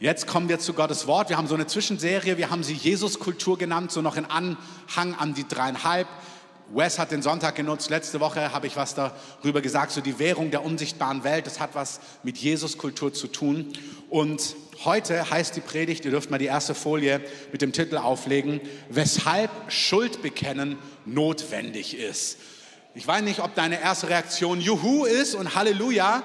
[0.00, 1.28] Jetzt kommen wir zu Gottes Wort.
[1.28, 5.34] Wir haben so eine Zwischenserie, wir haben sie Jesuskultur genannt, so noch in Anhang an
[5.34, 6.06] die dreieinhalb.
[6.68, 7.90] Wes hat den Sonntag genutzt.
[7.90, 11.46] Letzte Woche habe ich was darüber gesagt, so die Währung der unsichtbaren Welt.
[11.46, 13.72] Das hat was mit Jesuskultur zu tun.
[14.08, 17.20] Und heute heißt die Predigt, ihr dürft mal die erste Folie
[17.50, 22.38] mit dem Titel auflegen, weshalb Schuldbekennen notwendig ist.
[22.94, 26.22] Ich weiß nicht, ob deine erste Reaktion Juhu ist und Halleluja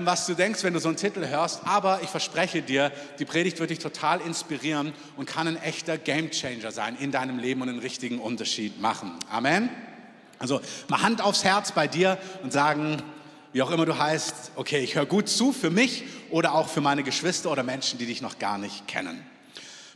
[0.00, 2.90] was du denkst, wenn du so einen Titel hörst, aber ich verspreche dir,
[3.20, 7.62] die Predigt wird dich total inspirieren und kann ein echter Gamechanger sein in deinem Leben
[7.62, 9.12] und einen richtigen Unterschied machen.
[9.30, 9.70] Amen.
[10.40, 13.00] Also mal Hand aufs Herz bei dir und sagen,
[13.52, 16.80] wie auch immer du heißt, okay, ich höre gut zu für mich oder auch für
[16.80, 19.24] meine Geschwister oder Menschen, die dich noch gar nicht kennen.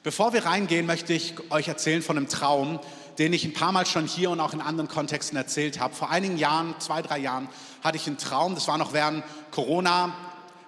[0.02, 2.78] Bevor wir reingehen, möchte ich euch erzählen von einem Traum,
[3.20, 5.94] den ich ein paar Mal schon hier und auch in anderen Kontexten erzählt habe.
[5.94, 7.50] Vor einigen Jahren, zwei, drei Jahren,
[7.84, 10.14] hatte ich einen Traum, das war noch während Corona.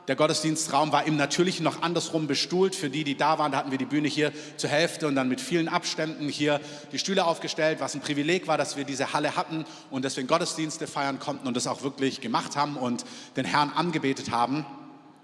[0.07, 2.75] Der Gottesdienstraum war im Natürlichen noch andersrum bestuhlt.
[2.75, 5.31] Für die, die da waren, da hatten wir die Bühne hier zur Hälfte und dann
[5.31, 6.61] mit vielen Abständen hier
[6.93, 10.87] die Stühle aufgestellt, was ein Privileg war, dass wir diese Halle hatten und deswegen Gottesdienste
[10.87, 14.67] feiern konnten und das auch wirklich gemacht haben und den Herrn angebetet haben.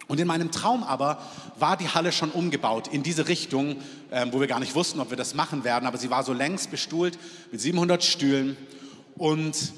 [0.09, 1.23] Und in meinem Traum aber
[1.59, 3.77] war die Halle schon umgebaut in diese Richtung,
[4.11, 6.33] ähm, wo wir gar nicht wussten, ob wir das machen werden, aber sie war so
[6.33, 7.19] längs bestuhlt
[7.53, 8.57] mit 700 Stühlen.
[9.17, 9.73] Und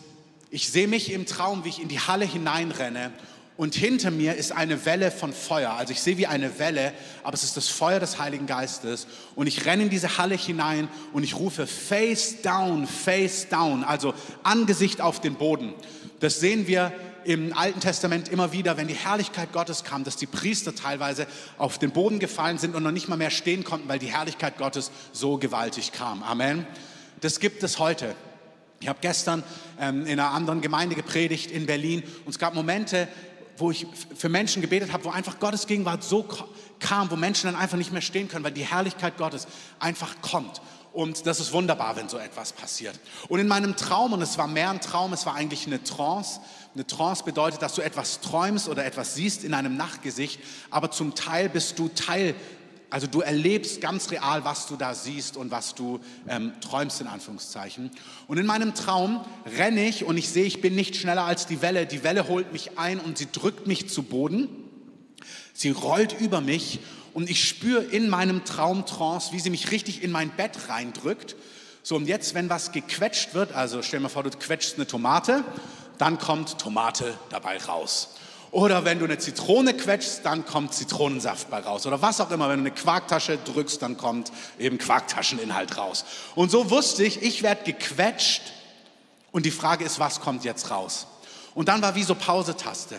[0.51, 3.13] ich sehe mich im Traum, wie ich in die Halle hineinrenne
[3.61, 5.73] und hinter mir ist eine Welle von Feuer.
[5.73, 9.07] Also ich sehe wie eine Welle, aber es ist das Feuer des Heiligen Geistes.
[9.35, 14.15] Und ich renne in diese Halle hinein und ich rufe Face down, Face down, also
[14.45, 15.75] Angesicht auf den Boden.
[16.21, 16.91] Das sehen wir
[17.25, 21.27] im Alten Testament immer wieder, wenn die Herrlichkeit Gottes kam, dass die Priester teilweise
[21.59, 24.59] auf den Boden gefallen sind und noch nicht mal mehr stehen konnten, weil die Herrlichkeit
[24.59, 26.23] Gottes so gewaltig kam.
[26.23, 26.67] Amen.
[27.21, 28.15] Das gibt es heute.
[28.81, 29.43] Ich habe gestern
[29.79, 33.09] ähm, in einer anderen Gemeinde gepredigt in Berlin und es gab Momente,
[33.59, 36.27] wo ich für Menschen gebetet habe, wo einfach Gottes Gegenwart so
[36.79, 39.47] kam, wo Menschen dann einfach nicht mehr stehen können, weil die Herrlichkeit Gottes
[39.79, 40.63] einfach kommt.
[40.93, 42.99] Und das ist wunderbar, wenn so etwas passiert.
[43.29, 46.41] Und in meinem Traum, und es war mehr ein Traum, es war eigentlich eine Trance.
[46.75, 50.41] Eine Trance bedeutet, dass du etwas träumst oder etwas siehst in einem Nachtgesicht,
[50.71, 52.35] aber zum Teil bist du Teil,
[52.91, 57.07] also du erlebst ganz real, was du da siehst und was du ähm, träumst in
[57.07, 57.91] Anführungszeichen.
[58.27, 59.25] Und in meinem Traum
[59.59, 61.87] renne ich und ich sehe, ich bin nicht schneller als die Welle.
[61.87, 64.49] Die Welle holt mich ein und sie drückt mich zu Boden.
[65.53, 66.81] Sie rollt über mich
[67.15, 71.37] und ich spüre in meinem Traumtrance, wie sie mich richtig in mein Bett reindrückt.
[71.83, 74.87] So, und jetzt, wenn was gequetscht wird, also stell dir mal vor, du quetschst eine
[74.87, 75.45] Tomate,
[75.99, 78.11] dann kommt Tomate dabei raus.
[78.53, 81.87] Oder wenn du eine Zitrone quetschst, dann kommt Zitronensaft bei raus.
[81.87, 86.05] Oder was auch immer, wenn du eine Quarktasche drückst, dann kommt eben Quarktascheninhalt raus.
[86.35, 88.43] Und so wusste ich, ich werde gequetscht
[89.31, 91.07] und die Frage ist, was kommt jetzt raus?
[91.55, 92.99] Und dann war wie so Pausetaste.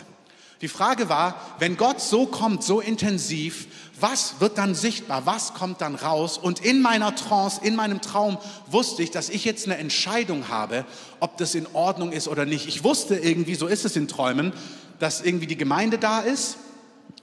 [0.62, 3.66] Die Frage war, wenn Gott so kommt, so intensiv,
[3.98, 5.26] was wird dann sichtbar?
[5.26, 6.38] Was kommt dann raus?
[6.38, 10.84] Und in meiner Trance, in meinem Traum wusste ich, dass ich jetzt eine Entscheidung habe,
[11.18, 12.68] ob das in Ordnung ist oder nicht.
[12.68, 14.52] Ich wusste irgendwie, so ist es in Träumen,
[15.00, 16.58] dass irgendwie die Gemeinde da ist.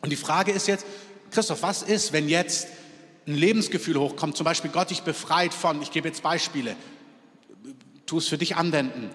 [0.01, 0.85] Und die Frage ist jetzt,
[1.31, 2.67] Christoph, was ist, wenn jetzt
[3.25, 4.35] ein Lebensgefühl hochkommt?
[4.35, 6.75] Zum Beispiel Gott dich befreit von, ich gebe jetzt Beispiele,
[8.05, 9.09] tu es für dich anwenden.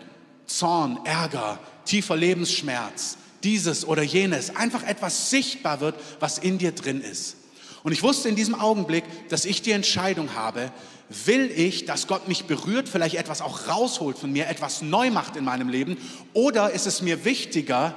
[0.47, 7.01] Zorn, Ärger, tiefer Lebensschmerz, dieses oder jenes, einfach etwas sichtbar wird, was in dir drin
[7.01, 7.37] ist.
[7.83, 10.73] Und ich wusste in diesem Augenblick, dass ich die Entscheidung habe,
[11.11, 15.37] will ich, dass Gott mich berührt, vielleicht etwas auch rausholt von mir, etwas neu macht
[15.37, 15.99] in meinem Leben,
[16.33, 17.95] oder ist es mir wichtiger,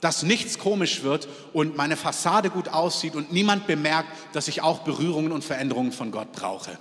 [0.00, 4.80] dass nichts komisch wird und meine Fassade gut aussieht und niemand bemerkt, dass ich auch
[4.80, 6.78] Berührungen und Veränderungen von Gott brauche.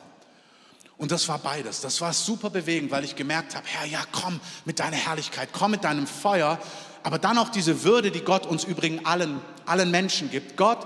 [0.97, 1.81] Und das war beides.
[1.81, 5.72] Das war super bewegend, weil ich gemerkt habe, Herr, ja, komm mit deiner Herrlichkeit, komm
[5.72, 6.59] mit deinem Feuer,
[7.03, 10.58] aber dann auch diese Würde, die Gott uns übrigens allen, allen Menschen gibt.
[10.58, 10.85] Gott,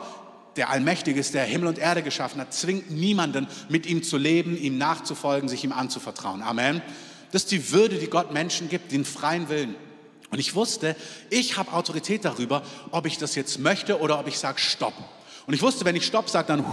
[0.56, 4.58] der allmächtig ist, der Himmel und Erde geschaffen hat, zwingt niemanden, mit ihm zu leben,
[4.58, 6.42] ihm nachzufolgen, sich ihm anzuvertrauen.
[6.42, 6.82] Amen.
[7.32, 9.76] Das ist die Würde, die Gott Menschen gibt, den freien Willen.
[10.32, 10.96] Und ich wusste,
[11.30, 14.94] ich habe Autorität darüber, ob ich das jetzt möchte oder ob ich sage, stopp.
[15.48, 16.66] Und ich wusste, wenn ich Stopp sage, dann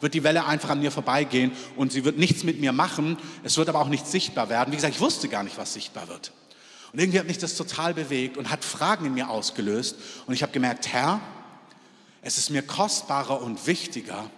[0.00, 3.16] wird die Welle einfach an mir vorbeigehen und sie wird nichts mit mir machen.
[3.42, 4.70] Es wird aber auch nicht sichtbar werden.
[4.72, 6.32] Wie gesagt, ich wusste gar nicht, was sichtbar wird.
[6.92, 9.96] Und irgendwie hat mich das total bewegt und hat Fragen in mir ausgelöst.
[10.26, 11.20] Und ich habe gemerkt, Herr,
[12.22, 14.30] es ist mir kostbarer und wichtiger,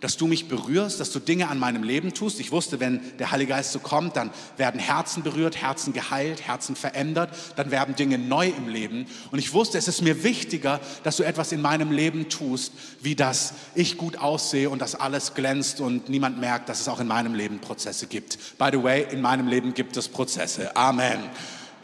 [0.00, 2.40] dass du mich berührst, dass du Dinge an meinem Leben tust.
[2.40, 6.74] Ich wusste, wenn der Heilige Geist so kommt, dann werden Herzen berührt, Herzen geheilt, Herzen
[6.74, 9.06] verändert, dann werden Dinge neu im Leben.
[9.30, 12.72] Und ich wusste, es ist mir wichtiger, dass du etwas in meinem Leben tust,
[13.02, 17.00] wie dass ich gut aussehe und dass alles glänzt und niemand merkt, dass es auch
[17.00, 18.58] in meinem Leben Prozesse gibt.
[18.58, 20.74] By the way, in meinem Leben gibt es Prozesse.
[20.76, 21.20] Amen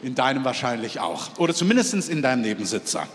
[0.01, 1.37] in deinem wahrscheinlich auch.
[1.37, 3.07] Oder zumindest in deinem Nebensitzer.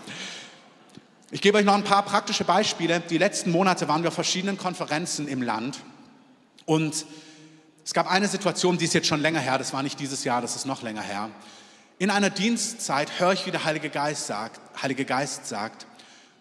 [1.30, 3.00] Ich gebe euch noch ein paar praktische Beispiele.
[3.00, 5.78] Die letzten Monate waren wir auf verschiedenen Konferenzen im Land
[6.66, 7.06] und
[7.84, 10.40] es gab eine Situation, die ist jetzt schon länger her, das war nicht dieses Jahr,
[10.40, 11.30] das ist noch länger her.
[11.98, 15.86] In einer Dienstzeit höre ich, wie der Heilige Geist sagt, Heilige Geist sagt,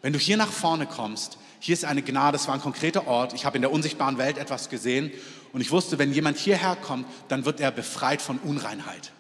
[0.02, 3.34] wenn du hier nach vorne kommst, hier ist eine Gnade, das war ein konkreter Ort.
[3.34, 5.12] Ich habe in der unsichtbaren Welt etwas gesehen
[5.54, 9.12] und ich wusste, wenn jemand hierher kommt, dann wird er befreit von Unreinheit.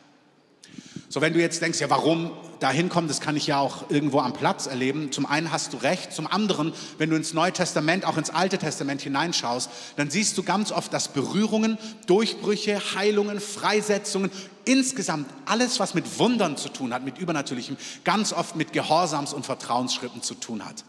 [1.09, 4.19] So, wenn du jetzt denkst, ja, warum da hinkommen, das kann ich ja auch irgendwo
[4.19, 5.11] am Platz erleben.
[5.11, 8.57] Zum einen hast du recht, zum anderen, wenn du ins Neue Testament, auch ins Alte
[8.57, 11.77] Testament hineinschaust, dann siehst du ganz oft, dass Berührungen,
[12.07, 14.31] Durchbrüche, Heilungen, Freisetzungen,
[14.65, 19.45] insgesamt alles, was mit Wundern zu tun hat, mit Übernatürlichem, ganz oft mit Gehorsams- und
[19.45, 20.83] Vertrauensschritten zu tun hat.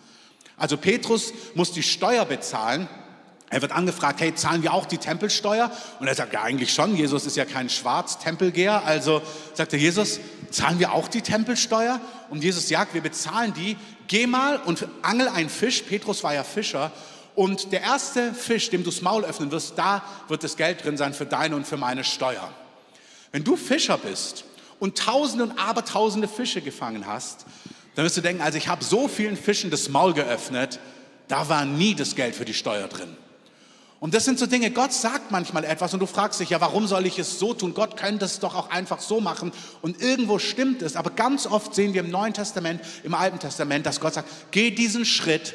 [0.56, 2.88] Also Petrus muss die Steuer bezahlen
[3.52, 5.70] er wird angefragt, hey, zahlen wir auch die Tempelsteuer?
[6.00, 6.96] Und er sagt, ja, eigentlich schon.
[6.96, 8.87] Jesus ist ja kein Schwarz-Tempelgeher.
[8.87, 9.20] Also
[9.52, 10.20] sagt er, Jesus,
[10.50, 12.00] zahlen wir auch die Tempelsteuer?
[12.31, 13.76] Und Jesus sagt, wir bezahlen die.
[14.08, 15.82] Geh mal und angel einen Fisch.
[15.82, 16.93] Petrus war ja Fischer.
[17.34, 20.96] Und der erste Fisch, dem du das Maul öffnen wirst, da wird das Geld drin
[20.96, 22.48] sein für deine und für meine Steuer.
[23.32, 24.44] Wenn du Fischer bist
[24.81, 27.44] und tausende und abertausende Fische gefangen hast,
[27.96, 30.81] dann wirst du denken, also ich habe so vielen Fischen das Maul geöffnet,
[31.28, 33.14] da war nie das Geld für die Steuer drin.
[34.02, 36.88] Und das sind so Dinge, Gott sagt manchmal etwas und du fragst dich, ja, warum
[36.88, 37.72] soll ich es so tun?
[37.72, 40.96] Gott könnte es doch auch einfach so machen und irgendwo stimmt es.
[40.96, 44.72] Aber ganz oft sehen wir im Neuen Testament, im Alten Testament, dass Gott sagt, geh
[44.72, 45.54] diesen Schritt,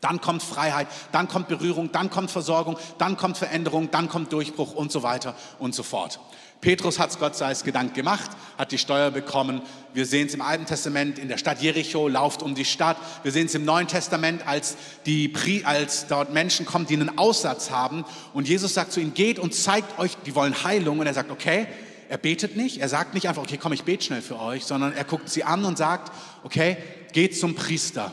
[0.00, 4.72] dann kommt Freiheit, dann kommt Berührung, dann kommt Versorgung, dann kommt Veränderung, dann kommt Durchbruch
[4.72, 6.20] und so weiter und so fort.
[6.60, 9.60] Petrus hat es Gott sei es Gedank gemacht, hat die Steuer bekommen.
[9.92, 12.96] Wir sehen es im Alten Testament in der Stadt Jericho, lauft um die Stadt.
[13.22, 15.32] Wir sehen es im Neuen Testament, als, die,
[15.64, 18.04] als dort Menschen kommen, die einen Aussatz haben.
[18.32, 21.00] Und Jesus sagt zu ihnen, geht und zeigt euch, die wollen Heilung.
[21.00, 21.66] Und er sagt, okay,
[22.08, 22.78] er betet nicht.
[22.78, 25.44] Er sagt nicht einfach, okay, komm, ich bete schnell für euch, sondern er guckt sie
[25.44, 26.12] an und sagt,
[26.44, 26.76] okay,
[27.12, 28.12] geht zum Priester.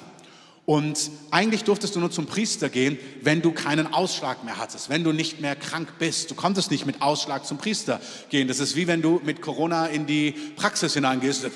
[0.65, 5.03] Und eigentlich durftest du nur zum Priester gehen, wenn du keinen Ausschlag mehr hattest, wenn
[5.03, 6.29] du nicht mehr krank bist.
[6.29, 7.99] Du konntest nicht mit Ausschlag zum Priester
[8.29, 8.47] gehen.
[8.47, 11.49] Das ist wie wenn du mit Corona in die Praxis hineingehst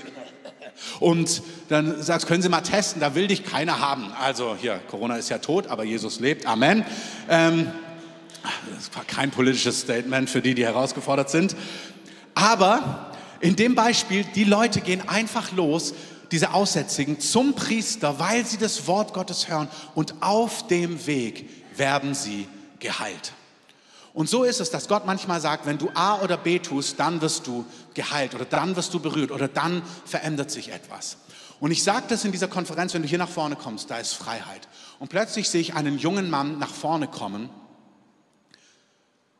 [0.99, 4.11] und dann sagst, können Sie mal testen, da will dich keiner haben.
[4.19, 6.45] Also hier, Corona ist ja tot, aber Jesus lebt.
[6.45, 6.85] Amen.
[7.29, 7.71] Ähm,
[8.73, 11.55] das war kein politisches Statement für die, die herausgefordert sind.
[12.33, 15.93] Aber in dem Beispiel, die Leute gehen einfach los
[16.31, 22.13] diese Aussätzigen zum Priester, weil sie das Wort Gottes hören und auf dem Weg werden
[22.15, 22.47] sie
[22.79, 23.33] geheilt.
[24.13, 27.19] Und so ist es, dass Gott manchmal sagt, wenn du A oder B tust, dann
[27.19, 31.17] wirst du geheilt oder dann wirst du berührt oder dann verändert sich etwas.
[31.59, 34.13] Und ich sage das in dieser Konferenz, wenn du hier nach vorne kommst, da ist
[34.13, 34.67] Freiheit.
[34.99, 37.49] Und plötzlich sehe ich einen jungen Mann nach vorne kommen.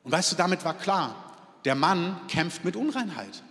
[0.03, 1.15] Und weißt du, damit war klar,
[1.63, 3.43] der Mann kämpft mit Unreinheit.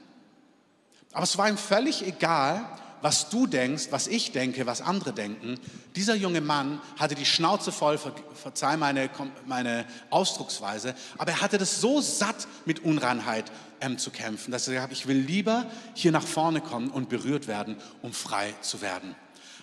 [1.12, 2.64] Aber es war ihm völlig egal,
[3.04, 5.60] was du denkst, was ich denke, was andere denken.
[5.94, 9.10] Dieser junge Mann hatte die Schnauze voll, ver, verzeih meine,
[9.44, 13.52] meine Ausdrucksweise, aber er hatte das so satt, mit Unreinheit
[13.82, 17.10] ähm, zu kämpfen, dass er gesagt hat, ich will lieber hier nach vorne kommen und
[17.10, 19.14] berührt werden, um frei zu werden.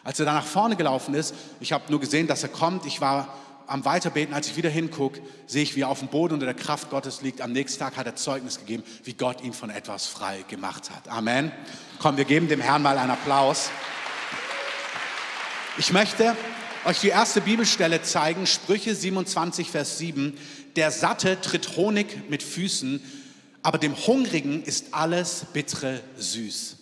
[0.03, 3.01] Als er da nach vorne gelaufen ist, ich habe nur gesehen, dass er kommt, ich
[3.01, 3.35] war
[3.71, 6.55] am Weiterbeten, als ich wieder hingucke, sehe ich, wie er auf dem Boden unter der
[6.55, 7.39] Kraft Gottes liegt.
[7.39, 11.07] Am nächsten Tag hat er Zeugnis gegeben, wie Gott ihn von etwas frei gemacht hat.
[11.07, 11.53] Amen.
[11.99, 13.69] Komm, wir geben dem Herrn mal einen Applaus.
[15.77, 16.35] Ich möchte
[16.83, 20.37] euch die erste Bibelstelle zeigen, Sprüche 27, Vers 7.
[20.75, 23.01] Der Satte tritt Honig mit Füßen,
[23.63, 26.77] aber dem Hungrigen ist alles bittere süß.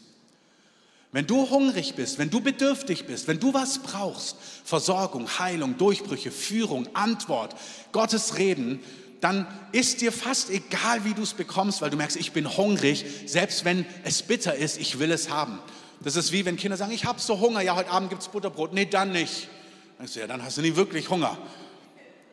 [1.12, 6.32] Wenn du hungrig bist, wenn du bedürftig bist, wenn du was brauchst, Versorgung, Heilung, Durchbrüche,
[6.32, 7.56] Führung, Antwort,
[7.92, 8.80] Gottes Reden,
[9.20, 13.06] dann ist dir fast egal, wie du es bekommst, weil du merkst, ich bin hungrig,
[13.26, 15.60] selbst wenn es bitter ist, ich will es haben.
[16.02, 18.30] Das ist wie wenn Kinder sagen, ich habe so Hunger, ja, heute Abend gibt es
[18.30, 18.74] Butterbrot.
[18.74, 19.50] Nee, dann nicht.
[19.98, 21.38] Dann du, ja, dann hast du nie wirklich Hunger.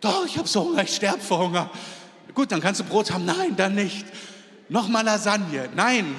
[0.00, 1.71] Doch, ich habe so Hunger, ich sterbe vor Hunger.
[2.35, 3.25] Gut, dann kannst du Brot haben.
[3.25, 4.04] Nein, dann nicht.
[4.68, 5.68] Nochmal Lasagne.
[5.75, 6.14] Nein,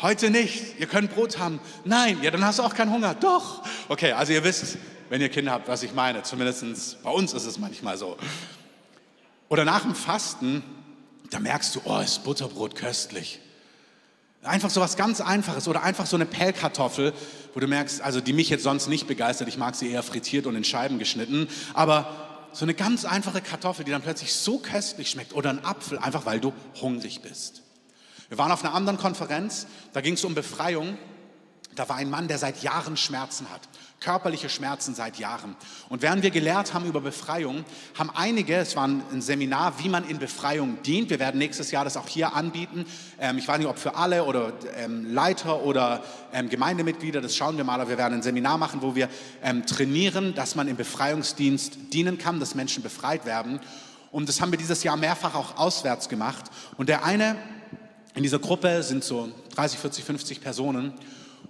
[0.00, 0.78] Heute nicht.
[0.78, 1.58] Ihr könnt Brot haben.
[1.84, 3.14] Nein, ja, dann hast du auch keinen Hunger.
[3.14, 3.64] Doch.
[3.88, 4.78] Okay, also ihr wisst,
[5.08, 6.22] wenn ihr Kinder habt, was ich meine.
[6.22, 8.16] Zumindest bei uns ist es manchmal so.
[9.48, 10.62] Oder nach dem Fasten,
[11.30, 13.40] da merkst du, oh, ist Butterbrot köstlich.
[14.42, 17.12] Einfach so was ganz Einfaches oder einfach so eine Pellkartoffel,
[17.54, 20.46] wo du merkst, also die mich jetzt sonst nicht begeistert, ich mag sie eher frittiert
[20.46, 25.10] und in Scheiben geschnitten, aber so eine ganz einfache Kartoffel, die dann plötzlich so köstlich
[25.10, 27.62] schmeckt oder ein Apfel, einfach weil du hungrig bist.
[28.28, 30.98] Wir waren auf einer anderen Konferenz, da ging es um Befreiung.
[31.74, 33.60] Da war ein Mann, der seit Jahren Schmerzen hat,
[34.00, 35.54] körperliche Schmerzen seit Jahren.
[35.88, 37.64] Und während wir gelehrt haben über Befreiung,
[37.96, 41.08] haben einige, es war ein Seminar, wie man in Befreiung dient.
[41.08, 42.84] Wir werden nächstes Jahr das auch hier anbieten.
[43.20, 47.56] Ähm, ich weiß nicht, ob für alle oder ähm, Leiter oder ähm, Gemeindemitglieder, das schauen
[47.56, 47.80] wir mal.
[47.80, 49.08] Aber wir werden ein Seminar machen, wo wir
[49.66, 53.60] trainieren, dass man im Befreiungsdienst dienen kann, dass Menschen befreit werden.
[54.10, 56.46] Und das haben wir dieses Jahr mehrfach auch auswärts gemacht.
[56.76, 57.36] Und der eine
[58.18, 60.92] in dieser Gruppe sind so 30, 40, 50 Personen.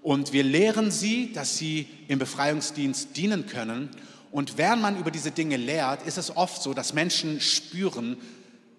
[0.03, 3.89] Und wir lehren sie, dass sie im Befreiungsdienst dienen können.
[4.31, 8.19] Und während man über diese Dinge lehrt, ist es oft so, dass Menschen spüren,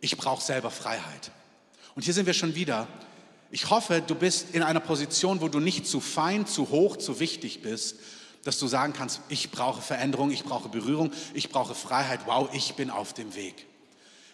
[0.02, 1.32] ich brauche selber Freiheit.
[1.96, 2.88] Und hier sind wir schon wieder.
[3.50, 7.20] Ich hoffe, du bist in einer Position, wo du nicht zu fein, zu hoch, zu
[7.20, 7.96] wichtig bist,
[8.44, 12.20] dass du sagen kannst, ich brauche Veränderung, ich brauche Berührung, ich brauche Freiheit.
[12.28, 13.66] Wow, ich bin auf dem Weg.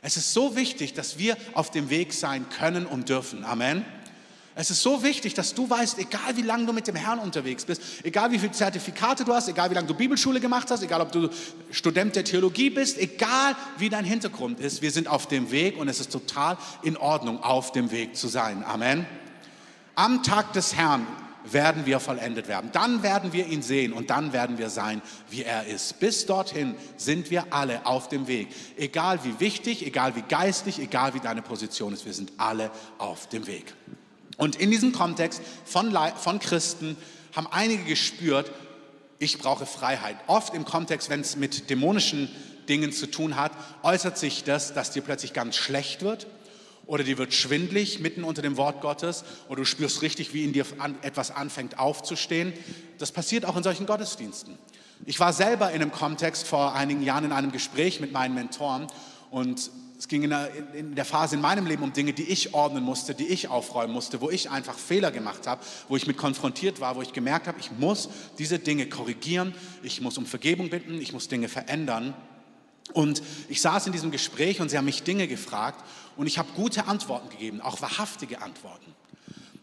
[0.06, 3.44] Es ist so wichtig, dass wir auf dem Weg sein können und dürfen.
[3.44, 3.84] Amen.
[4.54, 7.66] Es ist so wichtig, dass du weißt, egal wie lange du mit dem Herrn unterwegs
[7.66, 11.02] bist, egal wie viele Zertifikate du hast, egal wie lange du Bibelschule gemacht hast, egal
[11.02, 11.30] ob du
[11.72, 15.88] Student der Theologie bist, egal wie dein Hintergrund ist, wir sind auf dem Weg und
[15.88, 18.64] es ist total in Ordnung, auf dem Weg zu sein.
[18.64, 19.08] Amen.
[19.96, 21.08] Am Tag des Herrn
[21.52, 22.72] werden wir vollendet werden.
[22.72, 26.00] Dann werden wir ihn sehen und dann werden wir sein, wie er ist.
[26.00, 28.50] Bis dorthin sind wir alle auf dem Weg.
[28.78, 33.28] Egal wie wichtig, egal wie geistlich, egal wie deine Position ist, wir sind alle auf
[33.30, 33.74] dem Weg.
[34.38, 36.98] Und in diesem Kontext von, von Christen
[37.36, 38.52] haben einige gespürt,
[39.20, 40.18] ich brauche Freiheit.
[40.28, 42.30] Oft im Kontext, wenn es mit dämonischen
[42.68, 43.52] Dingen zu tun hat,
[43.84, 46.28] äußert sich das, dass dir plötzlich ganz schlecht wird
[46.88, 50.54] oder dir wird schwindlig mitten unter dem Wort Gottes oder du spürst richtig, wie in
[50.54, 50.66] dir
[51.02, 52.54] etwas anfängt aufzustehen.
[52.98, 54.58] Das passiert auch in solchen Gottesdiensten.
[55.06, 58.88] Ich war selber in einem Kontext vor einigen Jahren in einem Gespräch mit meinen Mentoren
[59.30, 62.54] und es ging in der, in der, Phase in meinem Leben um Dinge, die ich
[62.54, 66.18] ordnen musste, die ich aufräumen musste, wo ich einfach Fehler gemacht habe, wo ich mit
[66.18, 70.70] konfrontiert war, wo ich gemerkt habe, ich muss diese Dinge korrigieren, ich muss um Vergebung
[70.70, 72.14] bitten, ich muss Dinge verändern.
[72.94, 75.84] Und ich saß in diesem Gespräch und sie haben mich Dinge gefragt
[76.16, 78.94] und ich habe gute Antworten gegeben, auch wahrhaftige Antworten.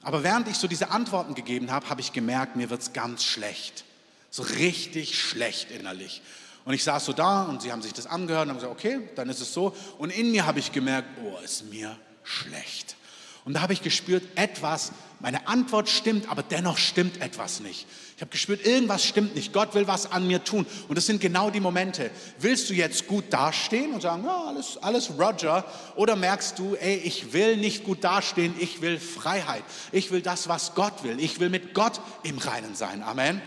[0.03, 3.25] Aber während ich so diese Antworten gegeben habe, habe ich gemerkt, mir wird es ganz
[3.25, 3.85] schlecht.
[4.31, 6.23] So richtig schlecht innerlich.
[6.65, 9.09] Und ich saß so da und sie haben sich das angehört und haben gesagt, okay,
[9.15, 9.75] dann ist es so.
[9.99, 12.97] Und in mir habe ich gemerkt, oh, ist mir schlecht.
[13.45, 17.87] Und da habe ich gespürt, etwas, meine Antwort stimmt, aber dennoch stimmt etwas nicht.
[18.17, 19.53] Ich habe gespürt, irgendwas stimmt nicht.
[19.53, 20.65] Gott will was an mir tun.
[20.89, 22.11] Und das sind genau die Momente.
[22.39, 25.65] Willst du jetzt gut dastehen und sagen, ja, alles, alles Roger?
[25.97, 29.65] Oder merkst du, ey, ich will nicht gut dastehen, ich will Freiheit.
[29.91, 31.19] Ich will das, was Gott will.
[31.19, 33.03] Ich will mit Gott im Reinen sein.
[33.03, 33.43] Amen.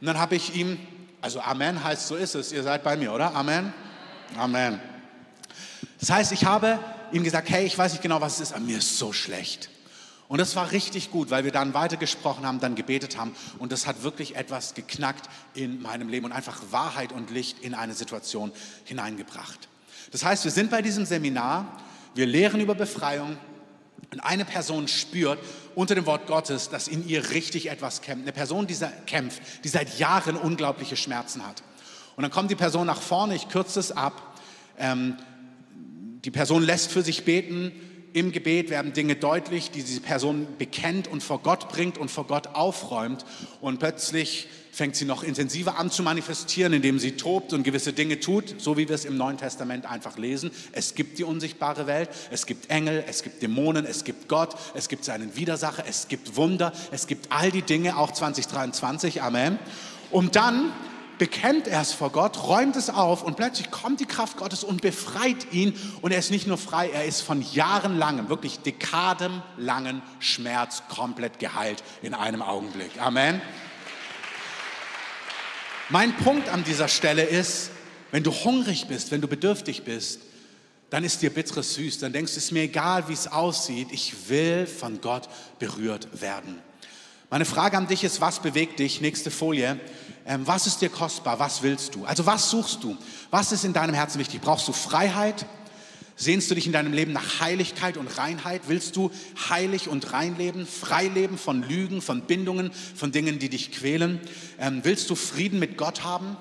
[0.00, 0.78] Und dann habe ich ihm
[1.26, 2.52] also Amen heißt, so ist es.
[2.52, 3.34] Ihr seid bei mir, oder?
[3.34, 3.72] Amen?
[4.38, 4.80] Amen.
[5.98, 6.78] Das heißt, ich habe
[7.12, 9.70] ihm gesagt, hey, ich weiß nicht genau, was es ist, aber mir ist so schlecht.
[10.28, 13.86] Und das war richtig gut, weil wir dann weitergesprochen haben, dann gebetet haben und das
[13.86, 18.50] hat wirklich etwas geknackt in meinem Leben und einfach Wahrheit und Licht in eine Situation
[18.84, 19.68] hineingebracht.
[20.10, 21.80] Das heißt, wir sind bei diesem Seminar,
[22.14, 23.36] wir lehren über Befreiung,
[24.12, 25.38] und eine Person spürt
[25.74, 28.22] unter dem Wort Gottes, dass in ihr richtig etwas kämpft.
[28.22, 31.62] Eine Person, die kämpft, die seit Jahren unglaubliche Schmerzen hat.
[32.14, 34.38] Und dann kommt die Person nach vorne, ich kürze es ab.
[34.78, 35.16] Ähm,
[36.26, 37.70] die Person lässt für sich beten.
[38.12, 42.26] Im Gebet werden Dinge deutlich, die diese Person bekennt und vor Gott bringt und vor
[42.26, 43.24] Gott aufräumt.
[43.60, 48.18] Und plötzlich fängt sie noch intensiver an zu manifestieren, indem sie tobt und gewisse Dinge
[48.18, 50.50] tut, so wie wir es im Neuen Testament einfach lesen.
[50.72, 54.88] Es gibt die unsichtbare Welt, es gibt Engel, es gibt Dämonen, es gibt Gott, es
[54.88, 59.60] gibt seinen Widersacher, es gibt Wunder, es gibt all die Dinge, auch 2023, Amen.
[60.10, 60.72] Und dann
[61.18, 64.82] bekennt er es vor Gott, räumt es auf und plötzlich kommt die Kraft Gottes und
[64.82, 65.74] befreit ihn.
[66.02, 71.82] Und er ist nicht nur frei, er ist von jahrelangen, wirklich dekadenlangen Schmerz komplett geheilt
[72.02, 73.00] in einem Augenblick.
[73.00, 73.40] Amen.
[75.88, 77.70] Mein Punkt an dieser Stelle ist,
[78.10, 80.20] wenn du hungrig bist, wenn du bedürftig bist,
[80.90, 83.88] dann ist dir bitteres süß, dann denkst du, es ist mir egal, wie es aussieht,
[83.90, 86.60] ich will von Gott berührt werden.
[87.28, 89.00] Meine Frage an dich ist, was bewegt dich?
[89.00, 89.80] Nächste Folie.
[90.26, 91.38] Ähm, was ist dir kostbar?
[91.38, 92.04] Was willst du?
[92.04, 92.96] Also was suchst du?
[93.30, 94.40] Was ist in deinem Herzen wichtig?
[94.40, 95.46] Brauchst du Freiheit?
[96.16, 98.62] Sehnst du dich in deinem Leben nach Heiligkeit und Reinheit?
[98.68, 99.10] Willst du
[99.50, 104.20] heilig und rein leben, frei leben von Lügen, von Bindungen, von Dingen, die dich quälen?
[104.58, 106.36] Ähm, willst du Frieden mit Gott haben?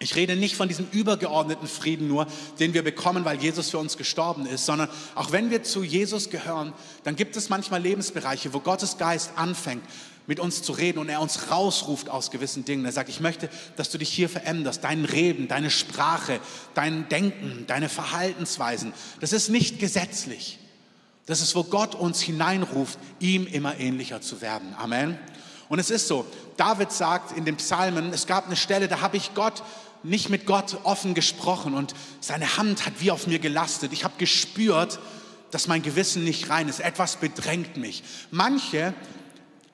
[0.00, 2.26] Ich rede nicht von diesem übergeordneten Frieden nur,
[2.58, 6.30] den wir bekommen, weil Jesus für uns gestorben ist, sondern auch wenn wir zu Jesus
[6.30, 6.72] gehören,
[7.04, 9.84] dann gibt es manchmal Lebensbereiche, wo Gottes Geist anfängt,
[10.26, 12.84] mit uns zu reden und er uns rausruft aus gewissen Dingen.
[12.84, 16.40] Er sagt, ich möchte, dass du dich hier veränderst, dein Reden, deine Sprache,
[16.74, 18.92] dein Denken, deine Verhaltensweisen.
[19.20, 20.58] Das ist nicht gesetzlich.
[21.26, 24.74] Das ist, wo Gott uns hineinruft, ihm immer ähnlicher zu werden.
[24.78, 25.18] Amen.
[25.68, 26.26] Und es ist so,
[26.56, 29.62] David sagt in den Psalmen, es gab eine Stelle, da habe ich Gott
[30.02, 33.92] nicht mit Gott offen gesprochen und seine Hand hat wie auf mir gelastet.
[33.92, 34.98] Ich habe gespürt,
[35.50, 36.80] dass mein Gewissen nicht rein ist.
[36.80, 38.02] Etwas bedrängt mich.
[38.30, 38.92] Manche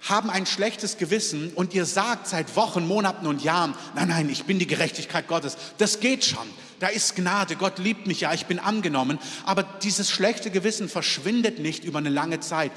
[0.08, 4.44] haben ein schlechtes Gewissen und ihr sagt seit Wochen, Monaten und Jahren, nein, nein, ich
[4.44, 5.56] bin die Gerechtigkeit Gottes.
[5.78, 6.46] Das geht schon.
[6.78, 7.56] Da ist Gnade.
[7.56, 8.32] Gott liebt mich ja.
[8.32, 9.18] Ich bin angenommen.
[9.44, 12.72] Aber dieses schlechte Gewissen verschwindet nicht über eine lange Zeit.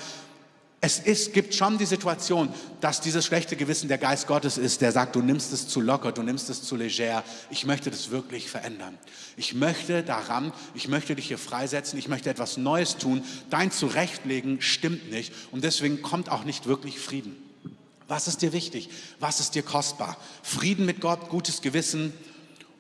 [0.86, 4.92] Es ist, gibt schon die Situation, dass dieses schlechte Gewissen der Geist Gottes ist, der
[4.92, 7.24] sagt, du nimmst es zu locker, du nimmst es zu leger.
[7.50, 8.98] Ich möchte das wirklich verändern.
[9.38, 13.24] Ich möchte daran, ich möchte dich hier freisetzen, ich möchte etwas Neues tun.
[13.50, 17.38] Dein Zurechtlegen stimmt nicht und deswegen kommt auch nicht wirklich Frieden.
[18.10, 18.90] Was ist dir wichtig?
[19.22, 20.18] Was ist dir kostbar?
[20.42, 22.12] Frieden mit Gott, gutes Gewissen?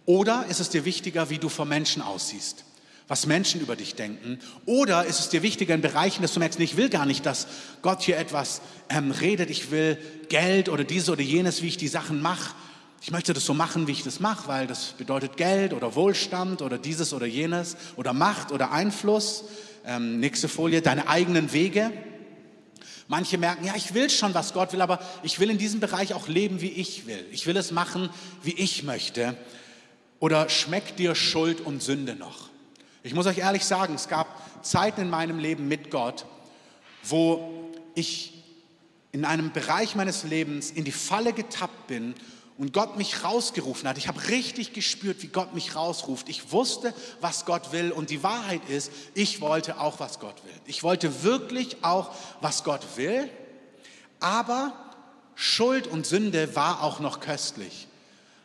[0.06, 2.66] Oder ist es dir wichtiger, wie du vor Menschen aussiehst?
[3.14, 4.40] Was Menschen über dich denken?
[4.66, 7.46] Oder ist es dir wichtiger in Bereichen, dass du merkst, ich will gar nicht, dass
[7.84, 11.88] Gott hier etwas ähm, redet, ich will Geld oder dieses oder jenes, wie ich die
[11.88, 12.56] Sachen mache.
[13.04, 16.64] Ich möchte das so machen, wie ich das mache, weil das bedeutet Geld oder Wohlstand
[16.64, 19.44] oder dieses oder jenes oder Macht oder Einfluss.
[19.86, 21.92] Ähm, nächste Folie, deine eigenen Wege.
[23.08, 26.16] Manche merken, ja, ich will schon, was Gott will, aber ich will in diesem Bereich
[26.16, 27.24] auch leben, wie ich will.
[27.32, 28.10] Ich will es machen,
[28.42, 29.38] wie ich möchte.
[30.20, 32.52] Oder schmeckt dir Schuld und Sünde noch?
[33.06, 34.28] Ich muss euch ehrlich sagen, es gab
[34.66, 36.26] Zeiten in meinem Leben mit Gott,
[37.04, 38.42] wo ich
[39.12, 42.16] in einem Bereich meines Lebens in die Falle getappt bin
[42.58, 43.98] und Gott mich rausgerufen hat.
[43.98, 46.30] Ich habe richtig gespürt, wie Gott mich rausruft.
[46.30, 50.56] Ich wusste, was Gott will und die Wahrheit ist, ich wollte auch, was Gott will.
[50.66, 53.30] Ich wollte wirklich auch, was Gott will,
[54.22, 54.74] aber
[55.36, 57.90] Schuld und Sünde war auch noch köstlich.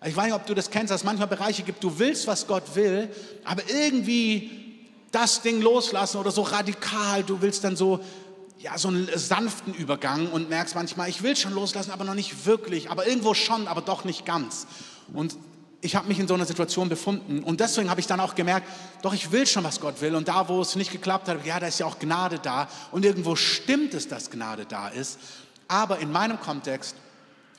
[0.05, 2.47] Ich weiß nicht, ob du das kennst, dass es manchmal Bereiche gibt, du willst, was
[2.47, 3.11] Gott will,
[3.45, 4.51] aber irgendwie
[5.11, 8.01] das Ding loslassen oder so radikal, du willst dann so,
[8.59, 12.47] ja, so einen sanften Übergang und merkst manchmal, ich will schon loslassen, aber noch nicht
[12.47, 14.67] wirklich, aber irgendwo schon, aber doch nicht ganz.
[15.13, 15.37] Und
[15.81, 18.69] ich habe mich in so einer Situation befunden und deswegen habe ich dann auch gemerkt,
[19.03, 21.61] doch ich will schon, was Gott will und da, wo es nicht geklappt hat, ja,
[21.61, 25.19] da ist ja auch Gnade da und irgendwo stimmt es, dass Gnade da ist,
[25.69, 26.97] aber in meinem Kontext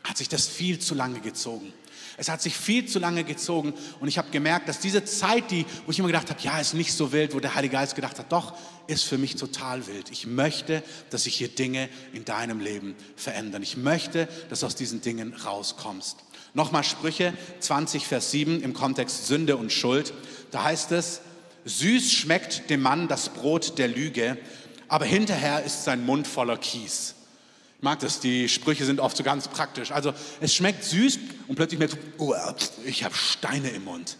[0.03, 1.73] hat sich das viel zu lange gezogen.
[2.19, 5.65] Es hat sich viel zu lange gezogen und ich habe gemerkt, dass diese Zeit, die,
[5.85, 8.19] wo ich immer gedacht habe, ja, ist nicht so wild, wo der Heilige Geist gedacht
[8.19, 8.53] hat, doch,
[8.87, 10.11] ist für mich total wild.
[10.11, 13.63] Ich möchte, dass sich hier Dinge in deinem Leben verändern.
[13.63, 16.17] Ich möchte, dass du aus diesen Dingen rauskommst.
[16.53, 20.13] Nochmal Sprüche 20, Vers 7 im Kontext Sünde und Schuld.
[20.51, 21.21] Da heißt es,
[21.63, 24.37] süß schmeckt dem Mann das Brot der Lüge,
[24.89, 27.15] aber hinterher ist sein Mund voller Kies.
[27.79, 29.93] Ich mag das, die Sprüche sind oft so ganz praktisch.
[29.93, 30.11] Also
[30.41, 32.35] es schmeckt süß und plötzlich merkst du, oh,
[32.85, 34.17] ich habe Steine im Mund.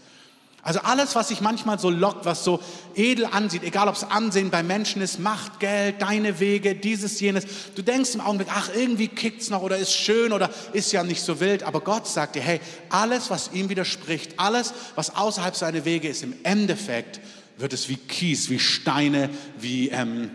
[0.62, 2.62] Also alles, was sich manchmal so lockt, was so
[2.96, 7.44] edel ansieht, egal ob es Ansehen bei Menschen ist, Macht, Geld, deine Wege, dieses, jenes.
[7.76, 11.22] Du denkst im Augenblick, ach, irgendwie kickt's noch oder ist schön oder ist ja nicht
[11.22, 11.64] so wild.
[11.64, 16.24] Aber Gott sagt dir, hey, alles, was ihm widerspricht, alles, was außerhalb seiner Wege ist,
[16.24, 17.20] im Endeffekt
[17.58, 20.32] wird es wie Kies, wie Steine, wie ähm,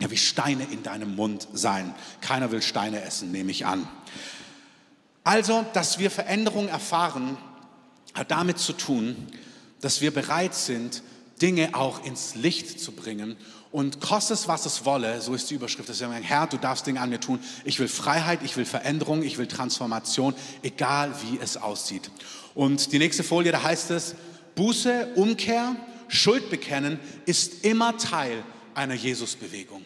[0.00, 1.94] ja, wie Steine in deinem Mund sein.
[2.20, 3.88] Keiner will Steine essen, nehme ich an.
[5.22, 7.38] Also, dass wir Veränderung erfahren,
[8.12, 9.16] hat damit zu tun,
[9.80, 11.02] dass wir bereit sind,
[11.40, 13.36] Dinge auch ins Licht zu bringen.
[13.72, 16.58] Und kostet es, was es wolle, so ist die Überschrift, dass wir sagen, Herr, du
[16.58, 17.40] darfst Dinge an mir tun.
[17.64, 22.10] Ich will Freiheit, ich will Veränderung, ich will Transformation, egal wie es aussieht.
[22.54, 24.14] Und die nächste Folie, da heißt es,
[24.54, 25.74] Buße, Umkehr,
[26.06, 28.44] Schuld bekennen ist immer Teil
[28.74, 29.84] einer Jesusbewegung.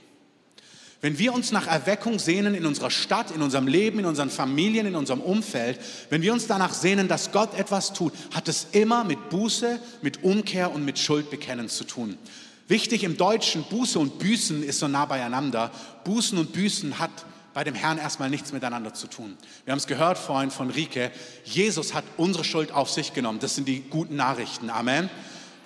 [1.01, 4.87] Wenn wir uns nach Erweckung sehnen in unserer Stadt, in unserem Leben, in unseren Familien,
[4.87, 5.79] in unserem Umfeld,
[6.11, 10.25] wenn wir uns danach sehnen, dass Gott etwas tut, hat es immer mit Buße, mit
[10.25, 12.19] Umkehr und mit Schuldbekennen zu tun.
[12.67, 15.71] Wichtig im Deutschen, Buße und Büßen ist so nah beieinander.
[16.05, 17.11] Bußen und Büßen hat
[17.55, 19.37] bei dem Herrn erstmal nichts miteinander zu tun.
[19.65, 21.13] Wir haben es gehört vorhin von Rike.
[21.45, 23.39] Jesus hat unsere Schuld auf sich genommen.
[23.39, 24.69] Das sind die guten Nachrichten.
[24.69, 25.09] Amen.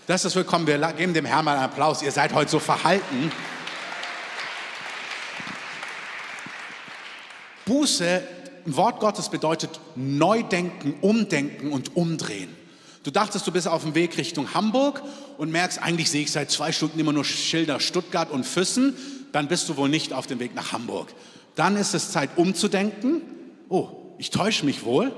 [0.09, 0.67] Das ist willkommen.
[0.67, 2.03] Wir geben dem Herrn mal einen Applaus.
[2.03, 3.31] Ihr seid heute so verhalten.
[7.67, 8.21] Buße
[8.67, 12.49] im Wort Gottes bedeutet Neudenken, Umdenken und Umdrehen.
[13.05, 15.03] Du dachtest, du bist auf dem Weg Richtung Hamburg
[15.39, 18.97] und merkst, eigentlich sehe ich seit zwei Stunden immer nur Schilder Stuttgart und Füssen,
[19.31, 21.15] dann bist du wohl nicht auf dem Weg nach Hamburg.
[21.55, 23.23] Dann ist es Zeit umzudenken.
[23.69, 23.89] Oh,
[24.19, 25.13] ich täusche mich wohl.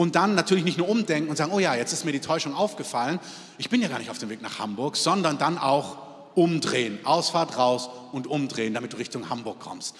[0.00, 2.54] Und dann natürlich nicht nur umdenken und sagen, oh ja, jetzt ist mir die Täuschung
[2.54, 3.20] aufgefallen.
[3.58, 5.98] Ich bin ja gar nicht auf dem Weg nach Hamburg, sondern dann auch
[6.34, 6.98] umdrehen.
[7.04, 9.94] Ausfahrt raus und umdrehen, damit du Richtung Hamburg kommst.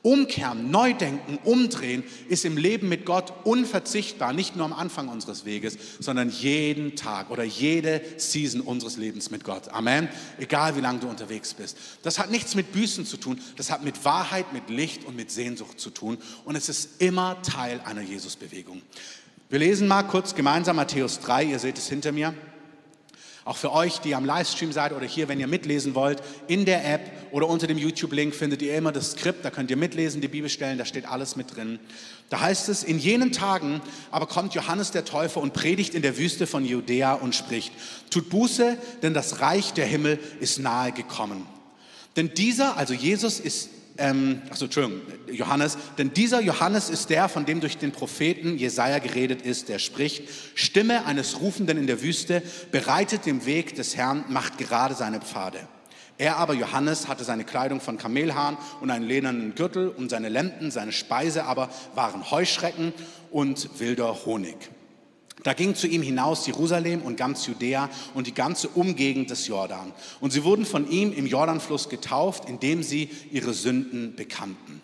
[0.00, 5.76] Umkehren, Neudenken, Umdrehen ist im Leben mit Gott unverzichtbar, nicht nur am Anfang unseres Weges,
[6.00, 9.68] sondern jeden Tag oder jede Season unseres Lebens mit Gott.
[9.68, 10.08] Amen.
[10.38, 11.76] Egal wie lange du unterwegs bist.
[12.02, 15.30] Das hat nichts mit Büßen zu tun, das hat mit Wahrheit, mit Licht und mit
[15.30, 18.80] Sehnsucht zu tun und es ist immer Teil einer Jesusbewegung.
[19.52, 22.32] Wir lesen mal kurz gemeinsam Matthäus 3, ihr seht es hinter mir.
[23.44, 26.90] Auch für euch, die am Livestream seid oder hier, wenn ihr mitlesen wollt, in der
[26.90, 30.28] App oder unter dem YouTube-Link findet ihr immer das Skript, da könnt ihr mitlesen, die
[30.28, 31.80] Bibelstellen, da steht alles mit drin.
[32.30, 36.16] Da heißt es, in jenen Tagen aber kommt Johannes der Täufer und predigt in der
[36.16, 37.74] Wüste von Judäa und spricht,
[38.08, 41.46] tut Buße, denn das Reich der Himmel ist nahe gekommen.
[42.16, 43.68] Denn dieser, also Jesus, ist
[44.02, 48.98] ähm, achso, Entschuldigung, Johannes, denn dieser Johannes ist der, von dem durch den Propheten Jesaja
[48.98, 54.24] geredet ist, der spricht: Stimme eines Rufenden in der Wüste, bereitet den Weg des Herrn,
[54.28, 55.68] macht gerade seine Pfade.
[56.18, 60.72] Er aber, Johannes, hatte seine Kleidung von Kamelhahn und einen ledernen Gürtel und seine Lenden,
[60.72, 62.92] seine Speise aber waren Heuschrecken
[63.30, 64.56] und wilder Honig.
[65.42, 69.92] Da ging zu ihm hinaus Jerusalem und ganz Judäa und die ganze Umgegend des Jordan.
[70.20, 74.80] Und sie wurden von ihm im Jordanfluss getauft, indem sie ihre Sünden bekannten.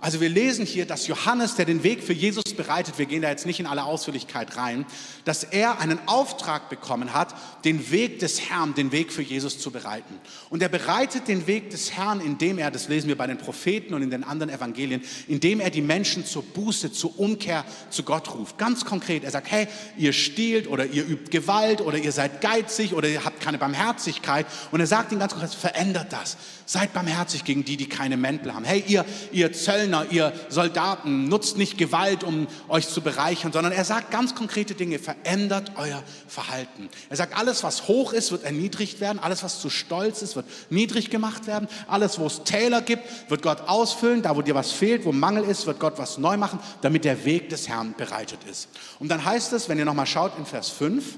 [0.00, 3.30] Also wir lesen hier, dass Johannes, der den Weg für Jesus bereitet, wir gehen da
[3.30, 4.86] jetzt nicht in alle Ausführlichkeit rein,
[5.24, 7.34] dass er einen Auftrag bekommen hat,
[7.64, 10.14] den Weg des Herrn, den Weg für Jesus zu bereiten.
[10.50, 13.92] Und er bereitet den Weg des Herrn, indem er, das lesen wir bei den Propheten
[13.92, 18.32] und in den anderen Evangelien, indem er die Menschen zur Buße, zur Umkehr zu Gott
[18.32, 18.56] ruft.
[18.56, 22.94] Ganz konkret, er sagt, hey, ihr stiehlt oder ihr übt Gewalt oder ihr seid geizig
[22.94, 24.46] oder ihr habt keine Barmherzigkeit.
[24.70, 26.36] Und er sagt ihnen ganz konkret, verändert das.
[26.66, 28.64] Seid barmherzig gegen die, die keine Mäntel haben.
[28.64, 29.52] Hey, ihr, ihr
[29.88, 34.74] Zöllner, ihr Soldaten, nutzt nicht Gewalt, um euch zu bereichern, sondern er sagt ganz konkrete
[34.74, 34.98] Dinge.
[34.98, 36.88] Verändert euer Verhalten.
[37.08, 39.18] Er sagt, alles, was hoch ist, wird erniedrigt werden.
[39.18, 41.68] Alles, was zu stolz ist, wird niedrig gemacht werden.
[41.86, 44.22] Alles, wo es Täler gibt, wird Gott ausfüllen.
[44.22, 47.24] Da, wo dir was fehlt, wo Mangel ist, wird Gott was neu machen, damit der
[47.24, 48.68] Weg des Herrn bereitet ist.
[48.98, 51.16] Und dann heißt es, wenn ihr nochmal schaut in Vers 5,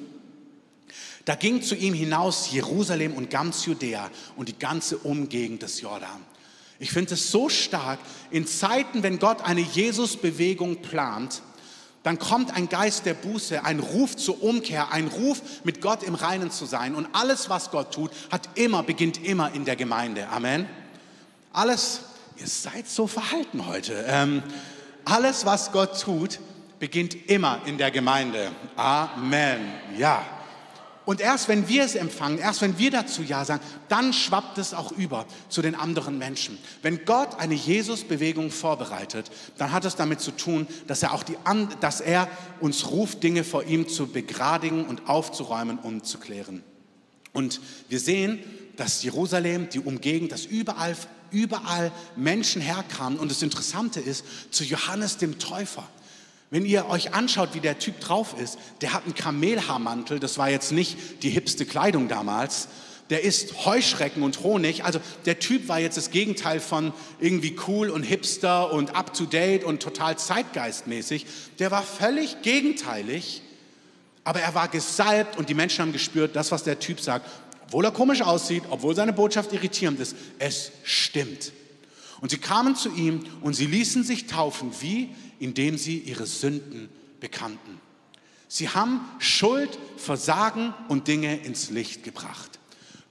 [1.24, 6.29] da ging zu ihm hinaus Jerusalem und ganz Judäa und die ganze Umgegend des Jordan.
[6.80, 7.98] Ich finde es so stark,
[8.30, 11.42] in Zeiten, wenn Gott eine Jesus-Bewegung plant,
[12.02, 16.14] dann kommt ein Geist der Buße, ein Ruf zur Umkehr, ein Ruf, mit Gott im
[16.14, 16.94] Reinen zu sein.
[16.94, 20.26] Und alles, was Gott tut, hat immer, beginnt immer in der Gemeinde.
[20.28, 20.66] Amen.
[21.52, 22.00] Alles,
[22.38, 24.06] ihr seid so verhalten heute.
[24.08, 24.42] Ähm,
[25.04, 26.40] alles, was Gott tut,
[26.78, 28.50] beginnt immer in der Gemeinde.
[28.76, 29.60] Amen.
[29.98, 30.24] Ja.
[31.10, 34.72] Und erst wenn wir es empfangen, erst wenn wir dazu Ja sagen, dann schwappt es
[34.72, 36.56] auch über zu den anderen Menschen.
[36.82, 41.34] Wenn Gott eine Jesus-Bewegung vorbereitet, dann hat es damit zu tun, dass er, auch die,
[41.80, 42.28] dass er
[42.60, 46.62] uns ruft, Dinge vor ihm zu begradigen und aufzuräumen und zu klären.
[47.32, 48.38] Und wir sehen,
[48.76, 50.94] dass Jerusalem, die Umgegend, dass überall,
[51.32, 53.18] überall Menschen herkamen.
[53.18, 55.88] Und das Interessante ist, zu Johannes dem Täufer.
[56.50, 60.50] Wenn ihr euch anschaut, wie der Typ drauf ist, der hat einen Kamelhaarmantel, das war
[60.50, 62.68] jetzt nicht die hipste Kleidung damals.
[63.08, 64.84] Der isst Heuschrecken und Honig.
[64.84, 69.26] Also der Typ war jetzt das Gegenteil von irgendwie cool und hipster und up to
[69.26, 71.26] date und total zeitgeistmäßig.
[71.58, 73.42] Der war völlig gegenteilig,
[74.24, 77.28] aber er war gesalbt und die Menschen haben gespürt, das, was der Typ sagt,
[77.66, 81.52] obwohl er komisch aussieht, obwohl seine Botschaft irritierend ist, es stimmt.
[82.20, 84.72] Und sie kamen zu ihm und sie ließen sich taufen.
[84.80, 85.10] Wie?
[85.40, 87.80] Indem sie ihre Sünden bekannten.
[88.46, 92.58] Sie haben Schuld, Versagen und Dinge ins Licht gebracht.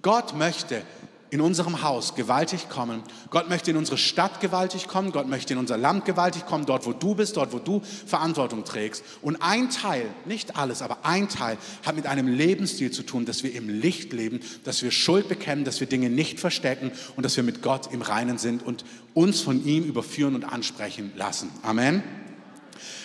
[0.01, 0.83] Gott möchte
[1.31, 3.03] in unserem Haus gewaltig kommen.
[3.29, 5.11] Gott möchte in unsere Stadt gewaltig kommen.
[5.11, 8.63] Gott möchte in unser Land gewaltig kommen, dort wo du bist, dort wo du Verantwortung
[8.63, 9.03] trägst.
[9.21, 13.43] Und ein Teil, nicht alles, aber ein Teil hat mit einem Lebensstil zu tun, dass
[13.43, 17.35] wir im Licht leben, dass wir Schuld bekennen, dass wir Dinge nicht verstecken und dass
[17.35, 21.49] wir mit Gott im Reinen sind und uns von ihm überführen und ansprechen lassen.
[21.61, 22.03] Amen.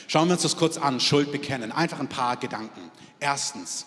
[0.06, 1.00] Schauen wir uns das kurz an.
[1.00, 1.72] Schuld bekennen.
[1.72, 2.90] Einfach ein paar Gedanken.
[3.20, 3.86] Erstens,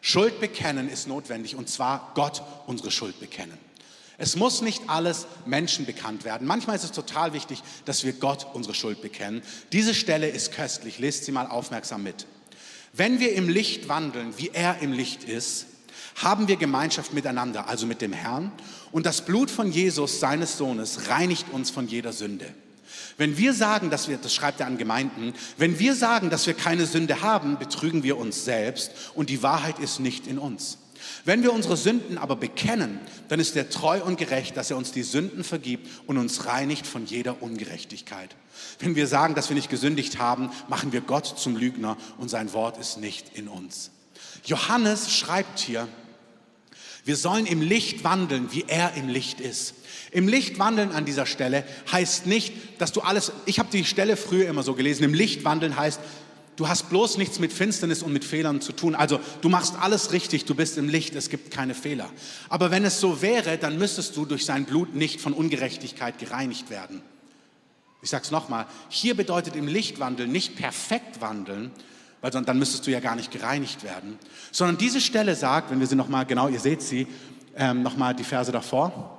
[0.00, 3.58] Schuld bekennen ist notwendig und zwar Gott unsere Schuld bekennen.
[4.20, 6.46] Es muss nicht alles Menschen bekannt werden.
[6.46, 9.42] Manchmal ist es total wichtig, dass wir Gott unsere Schuld bekennen.
[9.72, 10.98] Diese Stelle ist köstlich.
[10.98, 12.26] Lest sie mal aufmerksam mit.
[12.92, 15.66] Wenn wir im Licht wandeln, wie er im Licht ist,
[16.16, 18.50] haben wir Gemeinschaft miteinander, also mit dem Herrn.
[18.90, 22.52] Und das Blut von Jesus, seines Sohnes, reinigt uns von jeder Sünde.
[23.18, 26.54] Wenn wir sagen, dass wir, das schreibt er an Gemeinden, wenn wir sagen, dass wir
[26.54, 30.78] keine Sünde haben, betrügen wir uns selbst und die Wahrheit ist nicht in uns.
[31.24, 34.92] Wenn wir unsere Sünden aber bekennen, dann ist er treu und gerecht, dass er uns
[34.92, 38.34] die Sünden vergibt und uns reinigt von jeder Ungerechtigkeit.
[38.78, 42.52] Wenn wir sagen, dass wir nicht gesündigt haben, machen wir Gott zum Lügner und sein
[42.52, 43.90] Wort ist nicht in uns.
[44.44, 45.88] Johannes schreibt hier,
[47.04, 49.74] Wir sollen im Licht wandeln, wie er im Licht ist.
[50.10, 54.16] Im Licht wandeln an dieser Stelle heißt nicht, dass du alles, ich habe die Stelle
[54.16, 56.00] früher immer so gelesen, im Licht wandeln heißt,
[56.58, 58.96] du hast bloß nichts mit Finsternis und mit Fehlern zu tun.
[58.96, 62.10] Also du machst alles richtig, du bist im Licht, es gibt keine Fehler.
[62.48, 66.68] Aber wenn es so wäre, dann müsstest du durch sein Blut nicht von Ungerechtigkeit gereinigt
[66.68, 67.00] werden.
[68.02, 71.70] Ich sage es nochmal, hier bedeutet im Licht wandeln nicht perfekt wandeln,
[72.20, 74.18] weil dann müsstest du ja gar nicht gereinigt werden,
[74.50, 77.06] sondern diese Stelle sagt, wenn wir sie nochmal, genau, ihr seht sie,
[77.54, 79.17] ähm, nochmal die Verse davor,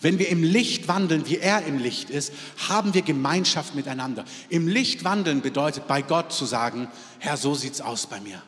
[0.00, 2.32] wenn wir im Licht wandeln, wie er im Licht ist,
[2.68, 4.24] haben wir Gemeinschaft miteinander.
[4.48, 8.42] Im Licht wandeln bedeutet bei Gott zu sagen, Herr, so sieht's aus bei mir.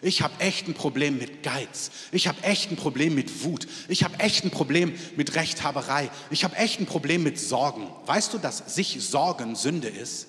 [0.00, 1.90] Ich habe echt ein Problem mit Geiz.
[2.12, 3.66] Ich habe echt ein Problem mit Wut.
[3.88, 6.10] Ich habe echt ein Problem mit Rechthaberei.
[6.30, 7.88] Ich habe echt ein Problem mit Sorgen.
[8.06, 10.28] Weißt du, dass sich Sorgen Sünde ist?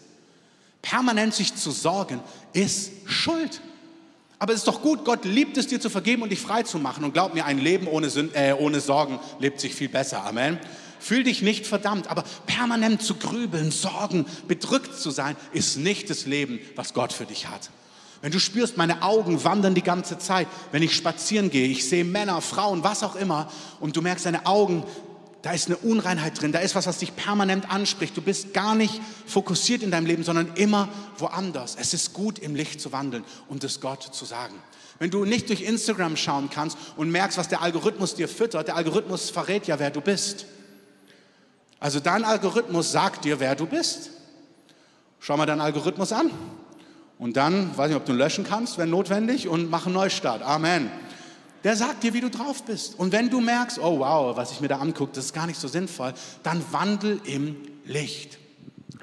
[0.82, 2.22] Permanent sich zu sorgen
[2.54, 3.62] ist Schuld.
[4.40, 6.80] Aber es ist doch gut, Gott liebt es dir zu vergeben und dich frei zu
[6.80, 7.04] machen.
[7.04, 10.24] Und glaub mir, ein Leben ohne, Sünd, äh, ohne Sorgen lebt sich viel besser.
[10.24, 10.58] Amen.
[11.00, 16.26] Fühl dich nicht verdammt, aber permanent zu grübeln, sorgen, bedrückt zu sein, ist nicht das
[16.26, 17.70] Leben, was Gott für dich hat.
[18.22, 22.04] Wenn du spürst, meine Augen wandern die ganze Zeit, wenn ich spazieren gehe, ich sehe
[22.04, 23.50] Männer, Frauen, was auch immer,
[23.80, 24.84] und du merkst, deine Augen
[25.42, 28.16] da ist eine Unreinheit drin, da ist was, was dich permanent anspricht.
[28.18, 31.78] Du bist gar nicht fokussiert in deinem Leben, sondern immer woanders.
[31.80, 34.56] Es ist gut, im Licht zu wandeln und es Gott zu sagen.
[35.00, 38.76] Wenn du nicht durch Instagram schauen kannst und merkst, was der Algorithmus dir füttert, der
[38.76, 40.46] Algorithmus verrät ja, wer du bist.
[41.80, 44.10] Also dein Algorithmus sagt dir, wer du bist.
[45.20, 46.30] Schau mal deinen Algorithmus an.
[47.18, 50.42] Und dann, weiß nicht, ob du ihn löschen kannst, wenn notwendig, und mach einen Neustart.
[50.42, 50.92] Amen.
[51.64, 52.98] Der sagt dir, wie du drauf bist.
[52.98, 55.60] Und wenn du merkst, oh wow, was ich mir da angucke, das ist gar nicht
[55.60, 58.38] so sinnvoll, dann wandel im Licht.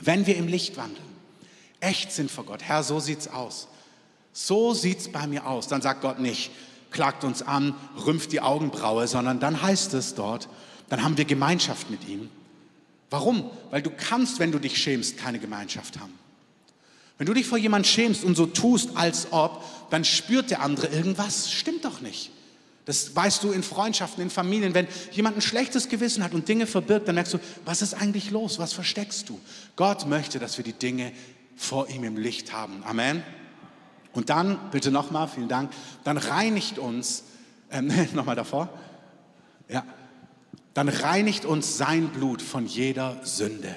[0.01, 1.05] Wenn wir im Licht wandeln,
[1.81, 3.69] echt sind vor Gott, Herr, so sieht's aus.
[4.33, 5.69] So sieht's bei mir aus.
[5.69, 6.51] Dann sagt Gott nicht,
[6.90, 10.49] klagt uns an, rümpft die Augenbraue, sondern dann heißt es dort,
[10.88, 12.31] dann haben wir Gemeinschaft mit ihm.
[13.11, 13.51] Warum?
[13.71, 16.12] Weil du kannst, wenn du dich schämst, keine Gemeinschaft haben.
[17.19, 20.88] Wenn du dich vor jemand schämst und so tust, als ob, dann spürt der andere
[20.88, 22.31] irgendwas, stimmt doch nicht.
[22.87, 24.72] Das weißt du in Freundschaften, in Familien.
[24.72, 28.31] Wenn jemand ein schlechtes Gewissen hat und Dinge verbirgt, dann merkst du, was ist eigentlich
[28.31, 28.61] los?
[28.61, 29.40] Was versteckst du?
[29.75, 31.12] Gott möchte, dass wir die Dinge
[31.57, 32.85] vor ihm im Licht haben.
[32.85, 33.25] Amen.
[34.12, 35.72] Und dann, bitte nochmal, vielen Dank,
[36.05, 37.25] dann reinigt uns,
[37.70, 38.68] ähm, nochmal davor,
[39.68, 39.85] ja,
[40.72, 43.75] dann reinigt uns sein Blut von jeder Sünde.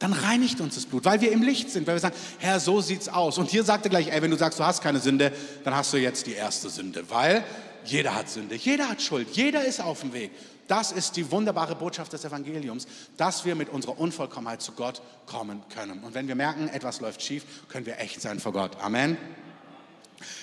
[0.00, 2.80] Dann reinigt uns das Blut, weil wir im Licht sind, weil wir sagen, Herr, so
[2.80, 3.38] sieht's aus.
[3.38, 5.32] Und hier sagt er gleich, ey, wenn du sagst, du hast keine Sünde,
[5.64, 7.42] dann hast du jetzt die erste Sünde, weil
[7.90, 10.30] jeder hat Sünde, jeder hat Schuld, jeder ist auf dem Weg.
[10.68, 15.62] Das ist die wunderbare Botschaft des Evangeliums, dass wir mit unserer Unvollkommenheit zu Gott kommen
[15.74, 16.02] können.
[16.04, 18.76] Und wenn wir merken, etwas läuft schief, können wir echt sein vor Gott.
[18.80, 19.16] Amen.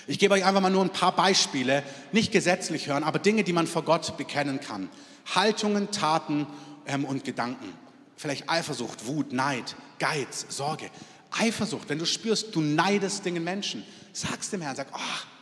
[0.08, 3.53] Ich gebe euch einfach mal nur ein paar Beispiele, nicht gesetzlich hören, aber Dinge, die
[3.53, 4.89] man vor Gott bekennen kann.
[5.36, 6.47] Haltungen, Taten
[6.88, 7.73] ähm, und Gedanken.
[8.15, 10.89] Vielleicht Eifersucht, Wut, Neid, Geiz, Sorge.
[11.31, 15.35] Eifersucht, wenn du spürst, du neidest Dingen Menschen, sagst dem Herrn, sag, oh,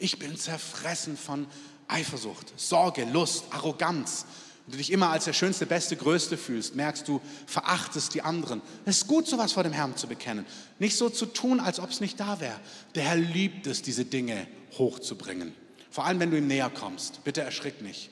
[0.00, 1.46] ich bin zerfressen von
[1.86, 4.24] Eifersucht, Sorge, Lust, Arroganz.
[4.66, 8.62] Wenn du dich immer als der Schönste, Beste, Größte fühlst, merkst du, verachtest die anderen.
[8.84, 10.46] Es ist gut, sowas vor dem Herrn zu bekennen.
[10.78, 12.58] Nicht so zu tun, als ob es nicht da wäre.
[12.94, 14.46] Der Herr liebt es, diese Dinge
[14.78, 15.54] hochzubringen.
[15.90, 17.24] Vor allem, wenn du ihm näher kommst.
[17.24, 18.10] Bitte erschrick nicht.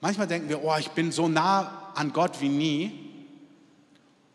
[0.00, 3.10] Manchmal denken wir, oh, ich bin so nah an Gott wie nie.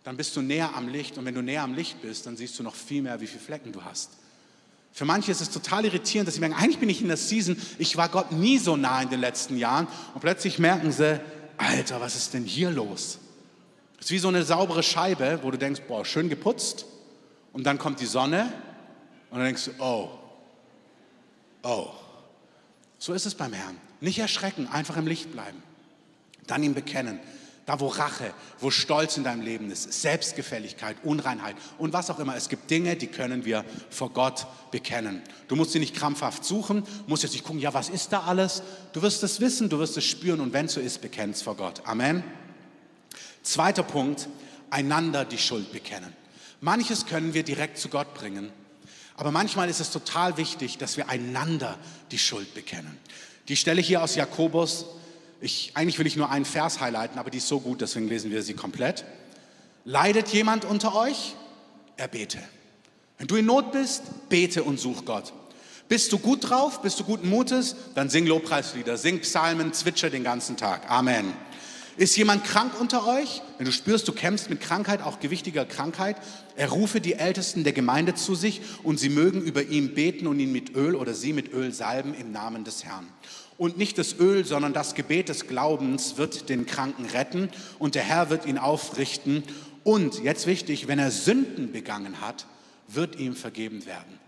[0.04, 2.60] Dann bist du näher am Licht und wenn du näher am Licht bist, dann siehst
[2.60, 4.12] du noch viel mehr, wie viele Flecken du hast.
[4.96, 7.62] Für manche ist es total irritierend, dass sie merken, eigentlich bin ich in der Season,
[7.80, 11.20] ich war Gott nie so nah in den letzten Jahren und plötzlich merken sie,
[11.58, 13.20] Alter, was ist denn hier los?
[14.00, 16.86] Es ist wie so eine saubere Scheibe, wo du denkst, boah, schön geputzt
[17.52, 18.54] und dann kommt die Sonne
[19.32, 20.12] und dann denkst du, oh,
[21.64, 21.90] oh.
[22.98, 23.76] So ist es beim Herrn.
[24.00, 25.62] Nicht erschrecken, einfach im Licht bleiben.
[26.48, 27.20] Dann ihm bekennen,
[27.66, 32.36] da, wo Rache, wo Stolz in deinem Leben ist, Selbstgefälligkeit, Unreinheit und was auch immer.
[32.36, 35.24] Es gibt Dinge, die können wir vor Gott bekennen.
[35.48, 38.62] Du musst sie nicht krampfhaft suchen, musst jetzt nicht gucken, ja, was ist da alles?
[38.94, 41.56] Du wirst es wissen, du wirst es spüren und wenn es so ist, bekennst vor
[41.56, 41.82] Gott.
[41.86, 42.24] Amen.
[43.42, 44.30] Zweiter Punkt,
[44.70, 46.14] einander die Schuld bekennen.
[46.62, 48.52] Manches können wir direkt zu Gott bringen,
[49.18, 51.78] aber manchmal ist es total wichtig, dass wir einander
[52.12, 52.98] die Schuld bekennen.
[53.48, 54.86] Die Stelle hier aus Jakobus
[55.42, 58.32] ich, eigentlich will ich nur einen Vers highlighten, aber die ist so gut, deswegen lesen
[58.32, 59.06] wir sie komplett.
[59.84, 61.36] Leidet jemand unter euch?
[61.98, 62.40] Er bete.
[63.18, 65.34] Wenn du in Not bist, bete und such Gott.
[65.88, 66.82] Bist du gut drauf?
[66.82, 67.76] Bist du guten Mutes?
[67.94, 70.90] Dann sing Lobpreislieder, sing Psalmen, zwitscher den ganzen Tag.
[70.90, 71.34] Amen.
[71.98, 73.42] Ist jemand krank unter euch?
[73.58, 76.18] Wenn du spürst, du kämpfst mit Krankheit, auch gewichtiger Krankheit,
[76.58, 80.40] er rufe die Ältesten der Gemeinde zu sich und sie mögen über ihn beten und
[80.40, 83.08] ihn mit Öl oder sie mit Öl salben im Namen des Herrn.
[83.58, 88.04] Und nicht das Öl, sondern das Gebet des Glaubens wird den Kranken retten und der
[88.04, 89.44] Herr wird ihn aufrichten.
[89.84, 92.48] Und jetzt wichtig, wenn er Sünden begangen hat,
[92.88, 94.20] wird ihm vergeben werden.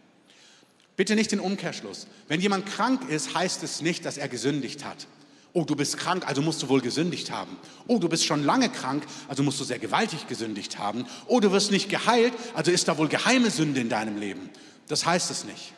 [0.96, 2.08] Bitte nicht den Umkehrschluss.
[2.28, 5.08] Wenn jemand krank ist, heißt es nicht, dass er gesündigt hat.
[5.54, 7.58] Oh, du bist krank, also musst du wohl gesündigt haben.
[7.88, 11.06] Oh, du bist schon lange krank, also musst du sehr gewaltig gesündigt haben.
[11.26, 14.50] Oh, du wirst nicht geheilt, also ist da wohl geheime Sünde in deinem Leben.
[14.88, 15.74] Das heißt es nicht.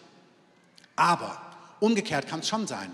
[0.95, 1.41] Aber
[1.79, 2.91] umgekehrt kann es schon sein.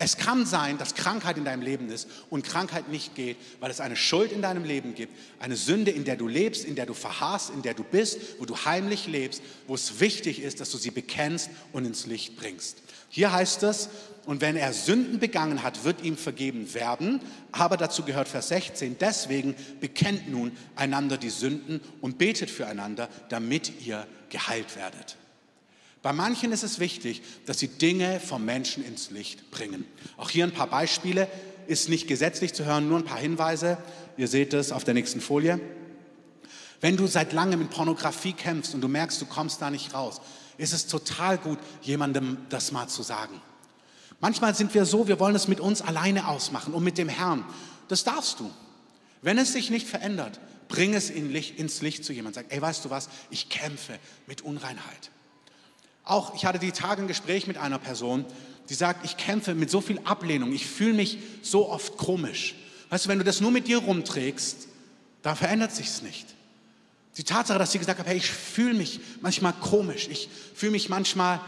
[0.00, 3.80] Es kann sein, dass Krankheit in deinem Leben ist und Krankheit nicht geht, weil es
[3.80, 6.94] eine Schuld in deinem Leben gibt, eine Sünde, in der du lebst, in der du
[6.94, 10.78] verharrst, in der du bist, wo du heimlich lebst, wo es wichtig ist, dass du
[10.78, 12.78] sie bekennst und ins Licht bringst.
[13.08, 13.88] Hier heißt es,
[14.24, 17.20] und wenn er Sünden begangen hat, wird ihm vergeben werden.
[17.50, 23.72] Aber dazu gehört Vers 16, deswegen bekennt nun einander die Sünden und betet füreinander, damit
[23.86, 25.16] ihr geheilt werdet.
[26.08, 29.84] Bei manchen ist es wichtig, dass sie Dinge vom Menschen ins Licht bringen.
[30.16, 31.28] Auch hier ein paar Beispiele,
[31.66, 33.76] ist nicht gesetzlich zu hören, nur ein paar Hinweise.
[34.16, 35.60] Ihr seht es auf der nächsten Folie.
[36.80, 40.22] Wenn du seit langem mit Pornografie kämpfst und du merkst, du kommst da nicht raus,
[40.56, 43.42] ist es total gut, jemandem das mal zu sagen.
[44.18, 47.44] Manchmal sind wir so, wir wollen es mit uns alleine ausmachen und mit dem Herrn.
[47.88, 48.50] Das darfst du.
[49.20, 52.44] Wenn es sich nicht verändert, bring es in Licht, ins Licht zu jemandem.
[52.44, 53.10] Sag, ey, weißt du was?
[53.28, 55.10] Ich kämpfe mit Unreinheit.
[56.08, 58.24] Auch ich hatte die Tage ein Gespräch mit einer Person,
[58.70, 62.54] die sagt, ich kämpfe mit so viel Ablehnung, ich fühle mich so oft komisch.
[62.88, 64.68] Weißt du, wenn du das nur mit dir rumträgst,
[65.22, 66.26] da verändert sich's nicht.
[67.18, 70.88] Die Tatsache, dass sie gesagt hat, hey, ich fühle mich manchmal komisch, ich fühle mich
[70.88, 71.40] manchmal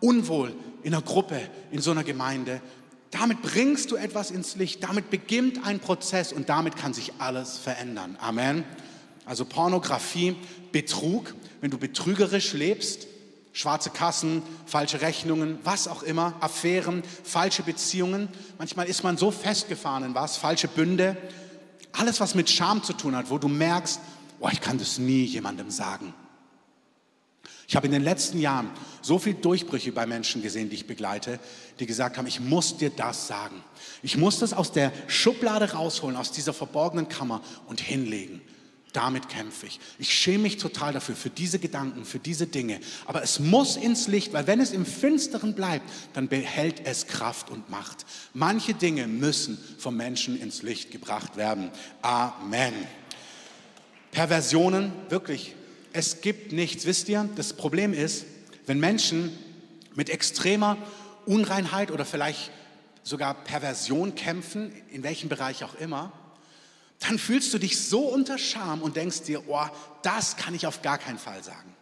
[0.00, 1.40] unwohl in einer Gruppe,
[1.72, 2.60] in so einer Gemeinde,
[3.10, 7.58] damit bringst du etwas ins Licht, damit beginnt ein Prozess und damit kann sich alles
[7.58, 8.16] verändern.
[8.20, 8.62] Amen.
[9.24, 10.36] Also Pornografie,
[10.70, 13.08] Betrug, wenn du betrügerisch lebst,
[13.56, 18.28] schwarze Kassen, falsche Rechnungen, was auch immer, Affären, falsche Beziehungen.
[18.58, 21.16] Manchmal ist man so festgefahren in was, falsche Bünde.
[21.92, 23.98] Alles, was mit Scham zu tun hat, wo du merkst,
[24.40, 26.12] oh, ich kann das nie jemandem sagen.
[27.66, 28.68] Ich habe in den letzten Jahren
[29.00, 31.40] so viele Durchbrüche bei Menschen gesehen, die ich begleite,
[31.80, 33.64] die gesagt haben, ich muss dir das sagen.
[34.02, 38.42] Ich muss das aus der Schublade rausholen, aus dieser verborgenen Kammer und hinlegen
[38.96, 39.78] damit kämpfe ich.
[39.98, 42.80] Ich schäme mich total dafür, für diese Gedanken, für diese Dinge.
[43.04, 47.50] Aber es muss ins Licht, weil wenn es im Finsteren bleibt, dann behält es Kraft
[47.50, 48.06] und Macht.
[48.32, 51.70] Manche Dinge müssen vom Menschen ins Licht gebracht werden.
[52.00, 52.72] Amen.
[54.12, 55.54] Perversionen, wirklich,
[55.92, 56.86] es gibt nichts.
[56.86, 58.24] Wisst ihr, das Problem ist,
[58.64, 59.30] wenn Menschen
[59.94, 60.78] mit extremer
[61.26, 62.50] Unreinheit oder vielleicht
[63.02, 66.12] sogar Perversion kämpfen, in welchem Bereich auch immer,
[67.00, 69.66] dann fühlst du dich so unter Scham und denkst dir, oh,
[70.02, 71.76] das kann ich auf gar keinen Fall sagen.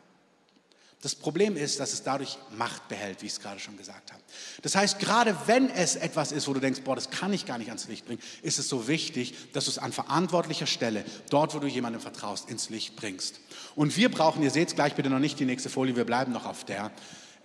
[1.04, 4.22] Das Problem ist, dass es dadurch Macht behält, wie ich es gerade schon gesagt habe.
[4.62, 7.58] Das heißt, gerade wenn es etwas ist, wo du denkst, boah, das kann ich gar
[7.58, 11.54] nicht ans Licht bringen, ist es so wichtig, dass du es an verantwortlicher Stelle, dort,
[11.54, 13.40] wo du jemandem vertraust, ins Licht bringst.
[13.74, 16.32] Und wir brauchen, ihr seht es gleich bitte noch nicht die nächste Folie, wir bleiben
[16.32, 16.90] noch auf der.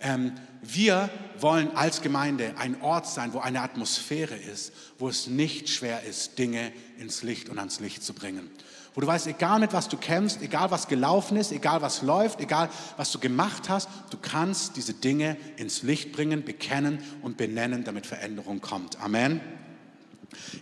[0.00, 0.32] Ähm,
[0.62, 6.02] wir wollen als Gemeinde ein Ort sein, wo eine Atmosphäre ist, wo es nicht schwer
[6.04, 8.50] ist, Dinge ins Licht und ans Licht zu bringen.
[8.94, 12.40] Wo du weißt, egal mit was du kämpfst, egal was gelaufen ist, egal was läuft,
[12.40, 17.84] egal was du gemacht hast, du kannst diese Dinge ins Licht bringen, bekennen und benennen,
[17.84, 19.00] damit Veränderung kommt.
[19.00, 19.40] Amen.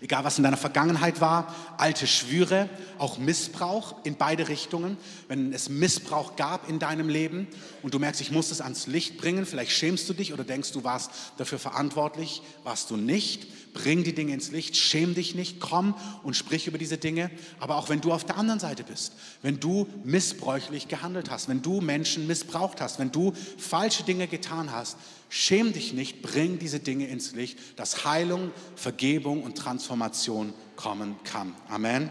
[0.01, 4.97] Egal was in deiner Vergangenheit war, alte Schwüre, auch Missbrauch in beide Richtungen.
[5.29, 7.47] Wenn es Missbrauch gab in deinem Leben
[7.83, 10.73] und du merkst, ich muss es ans Licht bringen, vielleicht schämst du dich oder denkst,
[10.73, 13.47] du warst dafür verantwortlich, warst du nicht.
[13.83, 17.31] Bring die Dinge ins Licht, schäm dich nicht, komm und sprich über diese Dinge.
[17.61, 19.13] Aber auch wenn du auf der anderen Seite bist,
[19.43, 24.73] wenn du missbräuchlich gehandelt hast, wenn du Menschen missbraucht hast, wenn du falsche Dinge getan
[24.73, 24.97] hast,
[25.31, 31.55] Schäm dich nicht, bring diese Dinge ins Licht, dass Heilung, Vergebung und Transformation kommen kann.
[31.69, 32.11] Amen.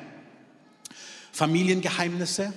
[1.32, 2.54] Familiengeheimnisse.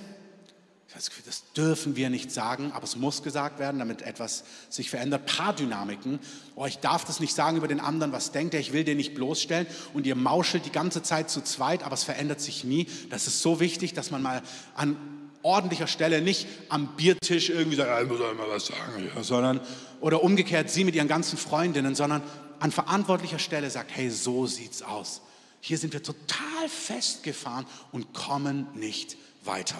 [0.93, 5.25] Das dürfen wir nicht sagen, aber es muss gesagt werden, damit etwas sich verändert.
[5.25, 6.19] Paardynamiken.
[6.55, 8.97] Oh, ich darf das nicht sagen über den anderen, was denkt er, ich will den
[8.97, 9.67] nicht bloßstellen.
[9.93, 12.87] Und ihr mauschelt die ganze Zeit zu zweit, aber es verändert sich nie.
[13.09, 14.41] Das ist so wichtig, dass man mal
[14.75, 14.97] an
[15.43, 19.59] ordentlicher Stelle, nicht am Biertisch irgendwie sagt, ja, ich muss mal was sagen, ja, sondern,
[19.99, 22.21] oder umgekehrt sie mit ihren ganzen Freundinnen, sondern
[22.59, 25.21] an verantwortlicher Stelle sagt, hey, so sieht's aus.
[25.61, 29.77] Hier sind wir total festgefahren und kommen nicht weiter.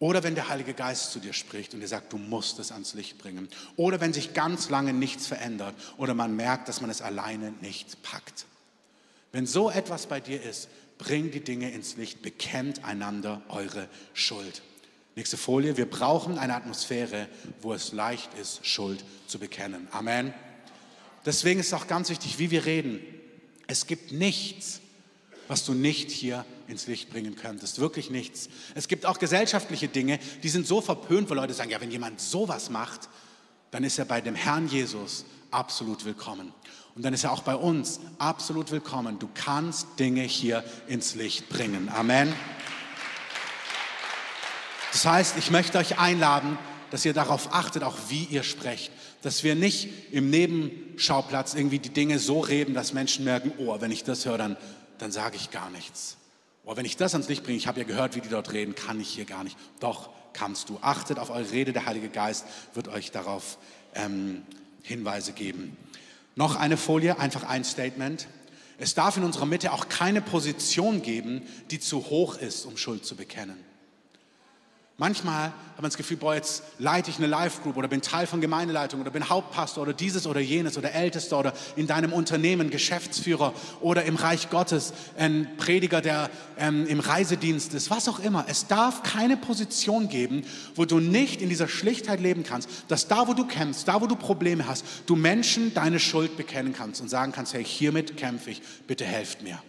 [0.00, 2.94] Oder wenn der Heilige Geist zu dir spricht und dir sagt, du musst es ans
[2.94, 3.48] Licht bringen.
[3.76, 8.00] Oder wenn sich ganz lange nichts verändert oder man merkt, dass man es alleine nicht
[8.02, 8.46] packt.
[9.32, 14.62] Wenn so etwas bei dir ist, bring die Dinge ins Licht, bekennt einander eure Schuld.
[15.16, 15.76] Nächste Folie.
[15.76, 17.28] Wir brauchen eine Atmosphäre,
[17.60, 19.88] wo es leicht ist, Schuld zu bekennen.
[19.90, 20.32] Amen.
[21.26, 23.00] Deswegen ist auch ganz wichtig, wie wir reden.
[23.66, 24.80] Es gibt nichts,
[25.48, 27.80] was du nicht hier ins Licht bringen könntest.
[27.80, 28.48] Wirklich nichts.
[28.74, 32.20] Es gibt auch gesellschaftliche Dinge, die sind so verpönt, wo Leute sagen, ja, wenn jemand
[32.20, 33.08] sowas macht,
[33.70, 36.52] dann ist er bei dem Herrn Jesus absolut willkommen.
[36.94, 39.18] Und dann ist er auch bei uns absolut willkommen.
[39.18, 41.88] Du kannst Dinge hier ins Licht bringen.
[41.88, 42.32] Amen.
[44.92, 46.58] Das heißt, ich möchte euch einladen,
[46.90, 48.90] dass ihr darauf achtet, auch wie ihr sprecht.
[49.22, 53.90] Dass wir nicht im Nebenschauplatz irgendwie die Dinge so reden, dass Menschen merken, oh, wenn
[53.90, 54.56] ich das höre, dann,
[54.98, 56.16] dann sage ich gar nichts.
[56.64, 58.74] Oh, wenn ich das ans Licht bringe, ich habe ja gehört, wie die dort reden,
[58.74, 59.56] kann ich hier gar nicht.
[59.80, 60.78] Doch, kannst du.
[60.82, 62.44] Achtet auf eure Rede, der Heilige Geist
[62.74, 63.58] wird euch darauf
[63.94, 64.42] ähm,
[64.82, 65.76] Hinweise geben.
[66.36, 68.28] Noch eine Folie, einfach ein Statement.
[68.78, 73.04] Es darf in unserer Mitte auch keine Position geben, die zu hoch ist, um Schuld
[73.04, 73.56] zu bekennen.
[75.00, 78.40] Manchmal hat man das Gefühl, boah, jetzt leite ich eine Live-Group oder bin Teil von
[78.40, 83.54] Gemeindeleitung oder bin Hauptpastor oder dieses oder jenes oder Ältester oder in deinem Unternehmen Geschäftsführer
[83.80, 88.46] oder im Reich Gottes ein Prediger, der ähm, im Reisedienst ist, was auch immer.
[88.48, 90.42] Es darf keine Position geben,
[90.74, 94.08] wo du nicht in dieser Schlichtheit leben kannst, dass da, wo du kämpfst, da, wo
[94.08, 98.50] du Probleme hast, du Menschen deine Schuld bekennen kannst und sagen kannst, hey, hiermit kämpfe
[98.50, 99.62] ich, bitte helft mir.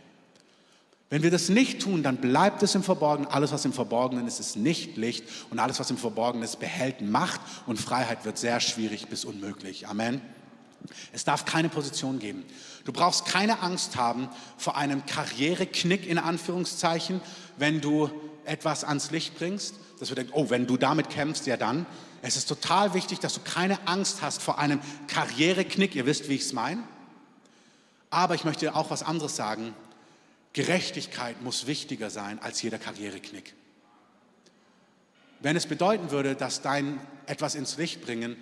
[1.10, 3.32] Wenn wir das nicht tun, dann bleibt es im Verborgenen.
[3.32, 5.24] Alles, was im Verborgenen ist, ist nicht Licht.
[5.50, 7.42] Und alles, was im Verborgenen ist, behält Macht.
[7.66, 9.88] Und Freiheit wird sehr schwierig bis unmöglich.
[9.88, 10.22] Amen.
[11.12, 12.46] Es darf keine Position geben.
[12.86, 17.22] Du brauchst keine Angst haben vor einem Karriereknick in Anführungszeichen,
[17.58, 18.10] wenn du
[18.46, 19.76] etwas ans Licht bringst.
[20.00, 21.88] Dass wir denken, oh, wenn du damit kämpfst, ja dann.
[22.22, 25.96] Es ist total wichtig, dass du keine Angst hast vor einem Karriereknick.
[25.96, 26.84] Ihr wisst, wie ich es meine.
[28.12, 29.74] Aber ich möchte auch was anderes sagen.
[30.54, 33.54] Gerechtigkeit muss wichtiger sein als jeder Karriereknick.
[35.42, 38.36] Wenn es bedeuten würde, dass dein etwas ins Licht bringen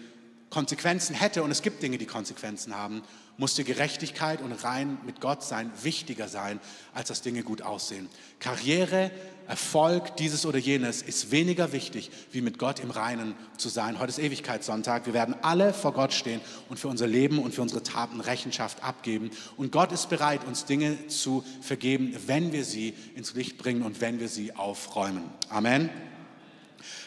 [0.49, 3.03] Konsequenzen hätte, und es gibt Dinge, die Konsequenzen haben,
[3.37, 6.59] muss dir Gerechtigkeit und rein mit Gott sein wichtiger sein,
[6.93, 8.09] als dass Dinge gut aussehen.
[8.39, 9.11] Karriere,
[9.47, 13.99] Erfolg, dieses oder jenes ist weniger wichtig, wie mit Gott im Reinen zu sein.
[13.99, 15.05] Heute ist Ewigkeitssonntag.
[15.05, 18.83] Wir werden alle vor Gott stehen und für unser Leben und für unsere Taten Rechenschaft
[18.83, 19.29] abgeben.
[19.55, 24.01] Und Gott ist bereit, uns Dinge zu vergeben, wenn wir sie ins Licht bringen und
[24.01, 25.23] wenn wir sie aufräumen.
[25.49, 25.89] Amen.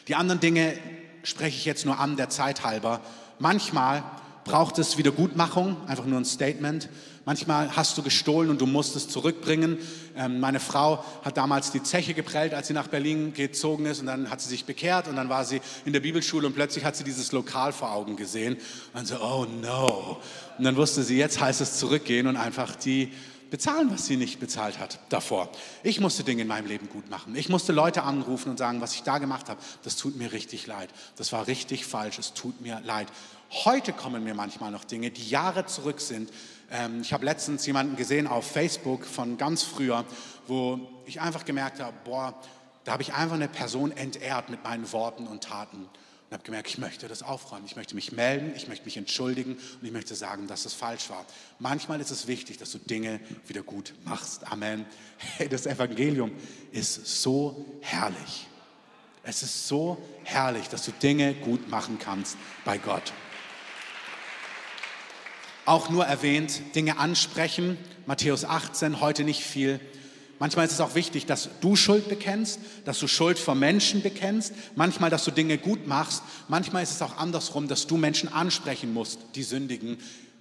[0.09, 0.79] Die anderen Dinge
[1.23, 3.01] spreche ich jetzt nur an, der Zeit halber.
[3.41, 4.05] Manchmal
[4.45, 6.91] braucht es Wiedergutmachung, einfach nur ein Statement.
[7.25, 9.79] Manchmal hast du gestohlen und du musst es zurückbringen.
[10.15, 14.07] Ähm, meine Frau hat damals die Zeche geprellt, als sie nach Berlin gezogen ist und
[14.07, 16.97] dann hat sie sich bekehrt und dann war sie in der Bibelschule und plötzlich hat
[16.97, 18.59] sie dieses Lokal vor Augen gesehen
[18.93, 20.19] und so, oh no.
[20.59, 23.11] Und dann wusste sie, jetzt heißt es zurückgehen und einfach die
[23.51, 25.51] bezahlen, was sie nicht bezahlt hat davor.
[25.83, 27.35] Ich musste Dinge in meinem Leben gut machen.
[27.37, 30.67] Ich musste Leute anrufen und sagen, was ich da gemacht habe, das tut mir richtig
[30.67, 30.89] leid.
[31.17, 33.09] Das war richtig falsch, es tut mir leid.
[33.51, 36.31] Heute kommen mir manchmal noch Dinge, die Jahre zurück sind.
[36.71, 40.05] Ähm, ich habe letztens jemanden gesehen auf Facebook von ganz früher,
[40.47, 42.41] wo ich einfach gemerkt habe, boah,
[42.85, 45.89] da habe ich einfach eine Person entehrt mit meinen Worten und Taten
[46.31, 47.67] und habe gemerkt, ich möchte das aufräumen.
[47.67, 51.11] Ich möchte mich melden, ich möchte mich entschuldigen und ich möchte sagen, dass es falsch
[51.11, 51.27] war.
[51.59, 53.19] Manchmal ist es wichtig, dass du Dinge
[53.49, 54.51] wieder gut machst.
[54.51, 54.87] Amen.
[55.51, 56.31] Das Evangelium
[56.71, 58.47] ist so herrlich.
[59.25, 63.13] Es ist so herrlich, dass du Dinge gut machen kannst bei Gott.
[65.67, 67.77] Auch nur erwähnt, Dinge ansprechen.
[68.07, 69.81] Matthäus 18, heute nicht viel.
[70.41, 74.55] Manchmal ist es auch wichtig, dass du Schuld bekennst, dass du Schuld vor Menschen bekennst,
[74.75, 78.95] manchmal, dass du Dinge gut machst, manchmal ist es auch andersrum, dass du Menschen ansprechen
[78.95, 79.99] musst, die sündigen.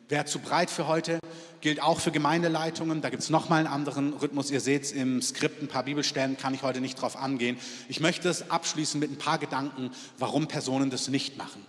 [0.08, 1.20] Wäre zu breit für heute,
[1.60, 3.02] gilt auch für Gemeindeleitungen.
[3.02, 4.50] Da gibt es nochmal einen anderen Rhythmus.
[4.52, 7.58] Ihr seht es im Skript, ein paar Bibelstellen kann ich heute nicht drauf angehen.
[7.89, 11.64] Ich möchte es abschließen mit ein paar Gedanken, warum Personen das nicht machen.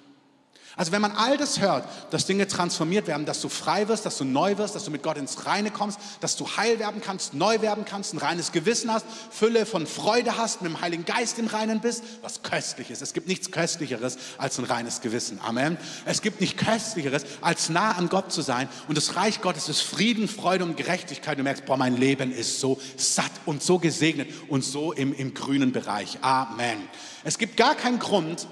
[0.76, 4.18] Also wenn man all das hört, dass Dinge transformiert werden, dass du frei wirst, dass
[4.18, 7.34] du neu wirst, dass du mit Gott ins Reine kommst, dass du heil werden kannst,
[7.34, 11.38] neu werden kannst, ein reines Gewissen hast, Fülle von Freude hast, mit dem Heiligen Geist
[11.38, 13.02] im Reinen bist, was köstlich ist.
[13.02, 15.40] Es gibt nichts Köstlicheres als ein reines Gewissen.
[15.44, 15.76] Amen.
[16.04, 18.68] Es gibt nichts Köstlicheres, als nah an Gott zu sein.
[18.86, 21.38] Und das Reich Gottes ist Frieden, Freude und Gerechtigkeit.
[21.38, 25.34] Du merkst, boah, mein Leben ist so satt und so gesegnet und so im, im
[25.34, 26.18] grünen Bereich.
[26.22, 26.88] Amen.
[27.24, 28.46] Es gibt gar keinen Grund,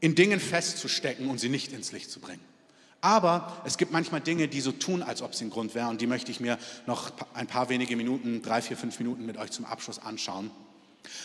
[0.00, 2.40] in Dingen festzustecken und sie nicht ins Licht zu bringen.
[3.02, 5.88] Aber es gibt manchmal Dinge, die so tun, als ob sie ein Grund wären.
[5.88, 9.38] Und die möchte ich mir noch ein paar wenige Minuten, drei, vier, fünf Minuten mit
[9.38, 10.50] euch zum Abschluss anschauen.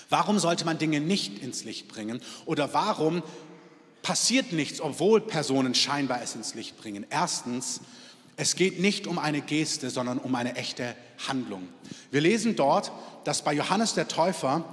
[0.10, 2.22] Warum sollte man Dinge nicht ins Licht bringen?
[2.46, 3.24] Oder warum
[4.04, 7.06] passiert nichts, obwohl Personen scheinbar es ins Licht bringen?
[7.10, 7.82] Erstens,
[8.38, 10.96] Es geht nicht um eine Geste, sondern um eine echte
[11.28, 11.70] Handlung.
[12.12, 12.92] Wir lesen dort,
[13.24, 14.66] dass bei Johannes der Täufer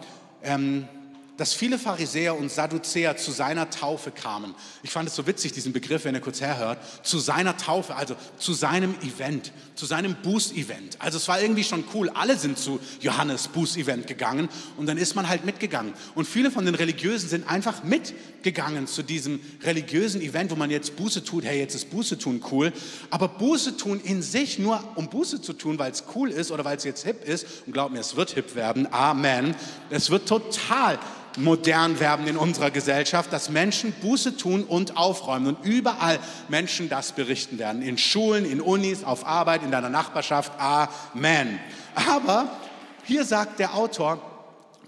[0.43, 0.89] ähm,
[1.37, 4.55] dass viele Pharisäer und Sadduzäer zu seiner Taufe kamen.
[4.83, 8.17] Ich fand es so witzig, diesen Begriff, wenn ihr kurz herhört, zu seiner Taufe, also
[8.37, 11.01] zu seinem Event, zu seinem Boost-Event.
[11.01, 15.17] Also es war irgendwie schon cool, alle sind zu Johannes Boost-Event gegangen und dann ist
[15.17, 15.95] man halt mitgegangen.
[16.15, 20.97] Und viele von den Religiösen sind einfach mitgegangen zu diesem religiösen Event, wo man jetzt
[20.97, 22.73] Buße tut, hey, jetzt ist Buße tun cool.
[23.09, 26.65] Aber Buße tun in sich, nur um Buße zu tun, weil es cool ist oder
[26.65, 29.55] weil es jetzt hip ist, und glaub mir, es wird hip werden, Amen,
[29.89, 30.99] es wird total
[31.37, 36.19] modern werden in unserer Gesellschaft, dass Menschen Buße tun und aufräumen und überall
[36.49, 37.83] Menschen das berichten werden.
[37.83, 40.53] In Schulen, in Unis, auf Arbeit, in deiner Nachbarschaft.
[40.59, 41.59] Amen.
[41.95, 42.51] Aber
[43.05, 44.21] hier sagt der Autor,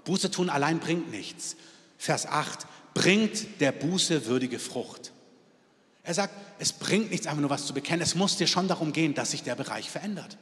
[0.05, 1.55] Buße tun allein bringt nichts.
[1.97, 5.11] Vers 8, bringt der Buße würdige Frucht.
[6.03, 8.01] Er sagt, es bringt nichts, einfach nur was zu bekennen.
[8.01, 10.37] Es muss dir schon darum gehen, dass sich der Bereich verändert.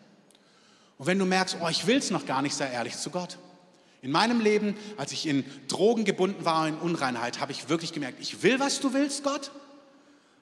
[0.97, 3.38] Und wenn du merkst, oh, ich will es noch gar nicht, sei ehrlich zu Gott.
[4.04, 8.18] In meinem Leben, als ich in Drogen gebunden war, in Unreinheit, habe ich wirklich gemerkt,
[8.22, 9.49] ich will, was du willst, Gott.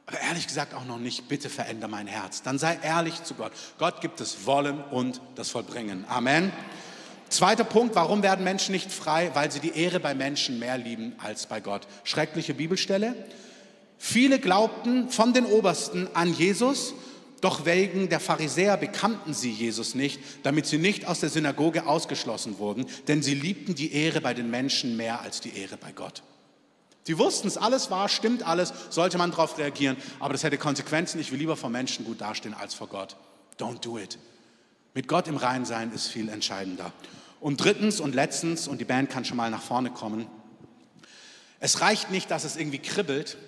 [0.07, 2.41] Aber ehrlich gesagt auch noch nicht, bitte veränder mein Herz.
[2.41, 3.51] Dann sei ehrlich zu Gott.
[3.77, 6.05] Gott gibt das Wollen und das Vollbringen.
[6.09, 6.51] Amen.
[7.29, 9.29] Zweiter Punkt, warum werden Menschen nicht frei?
[9.35, 11.87] Weil sie die Ehre bei Menschen mehr lieben als bei Gott.
[12.03, 13.13] Schreckliche Bibelstelle.
[13.99, 16.95] Viele glaubten von den Obersten an Jesus
[17.41, 22.59] doch wegen der Pharisäer bekannten sie Jesus nicht, damit sie nicht aus der Synagoge ausgeschlossen
[22.59, 26.21] wurden, denn sie liebten die Ehre bei den Menschen mehr als die Ehre bei Gott.
[27.03, 31.19] Sie wussten es, alles war, stimmt alles, sollte man darauf reagieren, aber das hätte Konsequenzen.
[31.19, 33.17] Ich will lieber vor Menschen gut dastehen als vor Gott.
[33.59, 34.19] Don't do it.
[34.93, 36.93] Mit Gott im Rein sein ist viel entscheidender.
[37.39, 40.27] Und drittens und letztens, und die Band kann schon mal nach vorne kommen,
[41.59, 43.37] es reicht nicht, dass es irgendwie kribbelt.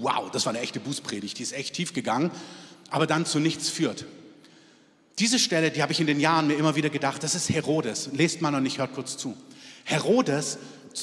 [0.00, 2.30] Wow, das war eine echte Bußpredigt, die ist echt tief gegangen
[2.92, 4.04] aber dann zu nichts führt.
[5.18, 8.10] Diese Stelle, die habe ich in den Jahren mir immer wieder gedacht, das ist Herodes.
[8.12, 9.36] Lest mal und ich hört kurz zu.
[9.84, 10.58] Herodes,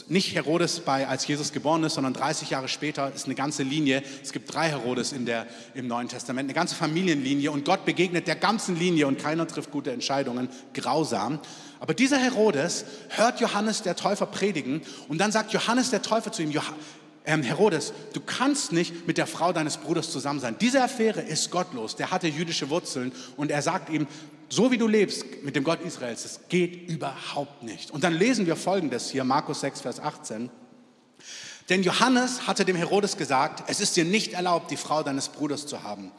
[0.07, 4.03] nicht Herodes bei, als Jesus geboren ist, sondern 30 Jahre später, ist eine ganze Linie.
[4.21, 8.27] Es gibt drei Herodes in der, im Neuen Testament, eine ganze Familienlinie und Gott begegnet
[8.27, 11.39] der ganzen Linie und keiner trifft gute Entscheidungen, grausam.
[11.79, 16.43] Aber dieser Herodes hört Johannes der Täufer predigen und dann sagt Johannes der Täufer zu
[16.43, 16.51] ihm,
[17.29, 20.55] ähm, Herodes, du kannst nicht mit der Frau deines Bruders zusammen sein.
[20.59, 21.95] Diese Affäre ist gottlos.
[21.95, 24.07] Der hatte jüdische Wurzeln und er sagt ihm,
[24.49, 27.91] so wie du lebst mit dem Gott Israels, das geht überhaupt nicht.
[27.91, 30.49] Und dann lesen wir folgendes hier, Markus 6, Vers 18.
[31.69, 35.67] Denn Johannes hatte dem Herodes gesagt, es ist dir nicht erlaubt, die Frau deines Bruders
[35.67, 36.11] zu haben.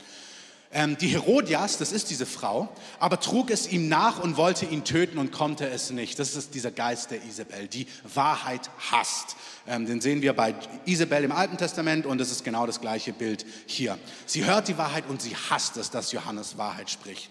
[0.73, 2.69] Ähm, die Herodias, das ist diese Frau,
[3.01, 6.17] aber trug es ihm nach und wollte ihn töten und konnte es nicht.
[6.21, 9.35] Das ist dieser Geist der Isabel, die Wahrheit hasst.
[9.67, 10.55] Ähm, den sehen wir bei
[10.85, 13.99] Isabel im Alten Testament und es ist genau das gleiche Bild hier.
[14.27, 17.31] Sie hört die Wahrheit und sie hasst es, dass Johannes Wahrheit spricht.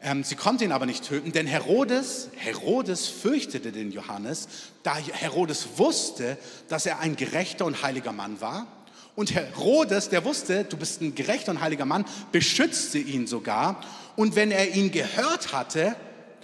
[0.00, 4.46] Ähm, sie konnte ihn aber nicht töten, denn Herodes, Herodes fürchtete den Johannes,
[4.84, 6.38] da Herodes wusste,
[6.68, 8.68] dass er ein gerechter und heiliger Mann war
[9.16, 13.80] und Herodes, der wusste, du bist ein gerechter und heiliger Mann, beschützte ihn sogar.
[14.16, 15.96] Und wenn er ihn gehört hatte,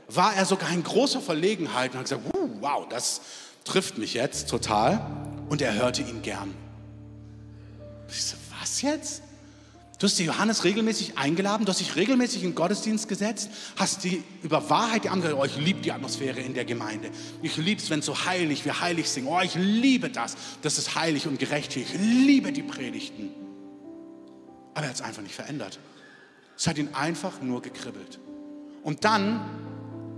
[0.08, 2.22] war er sogar in großer Verlegenheit und hat gesagt,
[2.60, 3.20] wow, das
[3.64, 5.04] trifft mich jetzt total.
[5.48, 6.54] Und er hörte ihn gern.
[8.08, 9.22] Ich so, was jetzt?
[10.00, 14.02] Du hast die Johannes regelmäßig eingeladen, du hast dich regelmäßig in den Gottesdienst gesetzt, hast
[14.02, 17.10] die über Wahrheit die andere, oh, ich liebe die Atmosphäre in der Gemeinde.
[17.42, 19.28] Ich liebe es, wenn so heilig, wir heilig singen.
[19.28, 20.38] Oh, ich liebe das.
[20.62, 21.76] Das ist heilig und gerecht.
[21.76, 23.28] Ich liebe die Predigten.
[24.72, 25.78] Aber er hat es einfach nicht verändert.
[26.56, 28.20] Es hat ihn einfach nur gekribbelt.
[28.82, 29.44] Und dann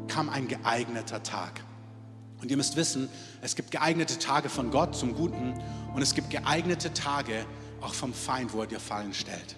[0.06, 1.60] kam ein geeigneter Tag.
[2.40, 3.08] Und ihr müsst wissen,
[3.40, 5.60] es gibt geeignete Tage von Gott zum Guten
[5.92, 7.46] und es gibt geeignete Tage
[7.80, 9.56] auch vom Feind, wo er dir Fallen stellt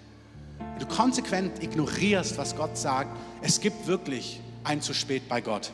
[0.79, 5.71] du konsequent ignorierst, was Gott sagt, es gibt wirklich ein zu spät bei Gott.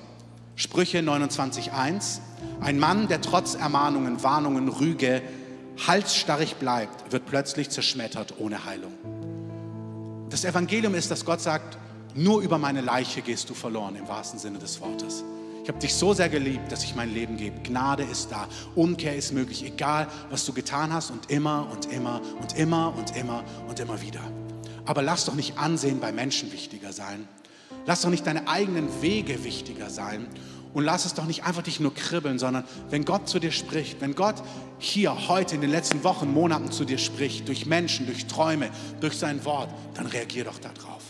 [0.56, 2.20] Sprüche 29.1,
[2.60, 5.22] ein Mann, der trotz Ermahnungen, Warnungen, Rüge
[5.88, 8.94] halsstarrig bleibt, wird plötzlich zerschmettert ohne Heilung.
[10.30, 11.78] Das Evangelium ist, dass Gott sagt,
[12.14, 15.24] nur über meine Leiche gehst du verloren im wahrsten Sinne des Wortes.
[15.64, 17.60] Ich habe dich so sehr geliebt, dass ich mein Leben gebe.
[17.62, 22.22] Gnade ist da, Umkehr ist möglich, egal was du getan hast und immer und immer
[22.42, 24.22] und immer und immer und immer wieder.
[24.86, 27.28] Aber lass doch nicht Ansehen bei Menschen wichtiger sein.
[27.86, 30.28] Lass doch nicht deine eigenen Wege wichtiger sein.
[30.74, 34.00] Und lass es doch nicht einfach dich nur kribbeln, sondern wenn Gott zu dir spricht,
[34.00, 34.36] wenn Gott
[34.80, 38.70] hier heute in den letzten Wochen, Monaten zu dir spricht, durch Menschen, durch Träume,
[39.02, 41.02] durch sein Wort, dann reagier doch darauf.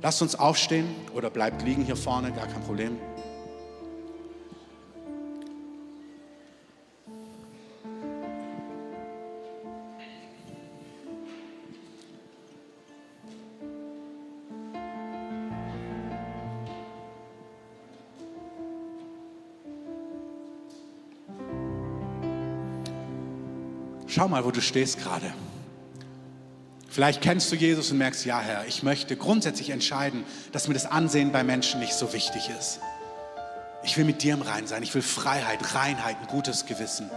[0.00, 2.96] Lasst uns aufstehen oder bleibt liegen hier vorne, gar kein Problem.
[24.18, 25.32] Schau mal, wo du stehst gerade.
[26.88, 30.86] Vielleicht kennst du Jesus und merkst, ja Herr, ich möchte grundsätzlich entscheiden, dass mir das
[30.86, 32.80] Ansehen bei Menschen nicht so wichtig ist.
[33.84, 34.82] Ich will mit dir im Rein sein.
[34.82, 37.08] Ich will Freiheit, Reinheit, ein gutes Gewissen.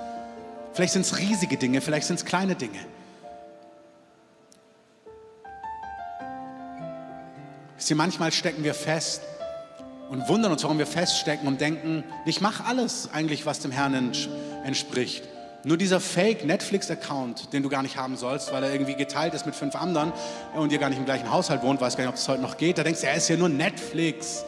[0.73, 2.85] Vielleicht sind es riesige Dinge, vielleicht sind es kleine Dinge.
[7.77, 9.23] Wisst manchmal stecken wir fest
[10.11, 14.13] und wundern uns, warum wir feststecken und denken, ich mache alles eigentlich, was dem Herrn
[14.63, 15.27] entspricht.
[15.63, 19.55] Nur dieser Fake-Netflix-Account, den du gar nicht haben sollst, weil er irgendwie geteilt ist mit
[19.55, 20.11] fünf anderen
[20.55, 22.57] und ihr gar nicht im gleichen Haushalt wohnt, weiß gar nicht, ob es heute noch
[22.57, 24.43] geht, da denkst du, er ist ja nur Netflix.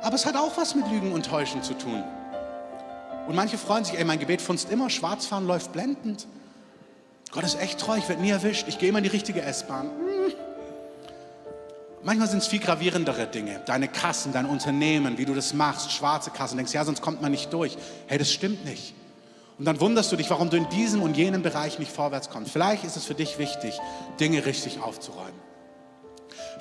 [0.00, 2.02] Aber es hat auch was mit Lügen und Täuschen zu tun.
[3.28, 6.26] Und manche freuen sich, ey, mein Gebet funzt immer, Schwarzfahren läuft blendend.
[7.30, 9.90] Gott ist echt treu, ich werde nie erwischt, ich gehe immer in die richtige S-Bahn.
[9.90, 10.32] Hm.
[12.04, 13.60] Manchmal sind es viel gravierendere Dinge.
[13.66, 16.56] Deine Kassen, dein Unternehmen, wie du das machst, schwarze Kassen.
[16.56, 17.76] Denkst, ja, sonst kommt man nicht durch.
[18.08, 18.94] Hey, das stimmt nicht.
[19.58, 22.52] Und dann wunderst du dich, warum du in diesem und jenem Bereich nicht vorwärts kommst.
[22.52, 23.78] Vielleicht ist es für dich wichtig,
[24.18, 25.51] Dinge richtig aufzuräumen.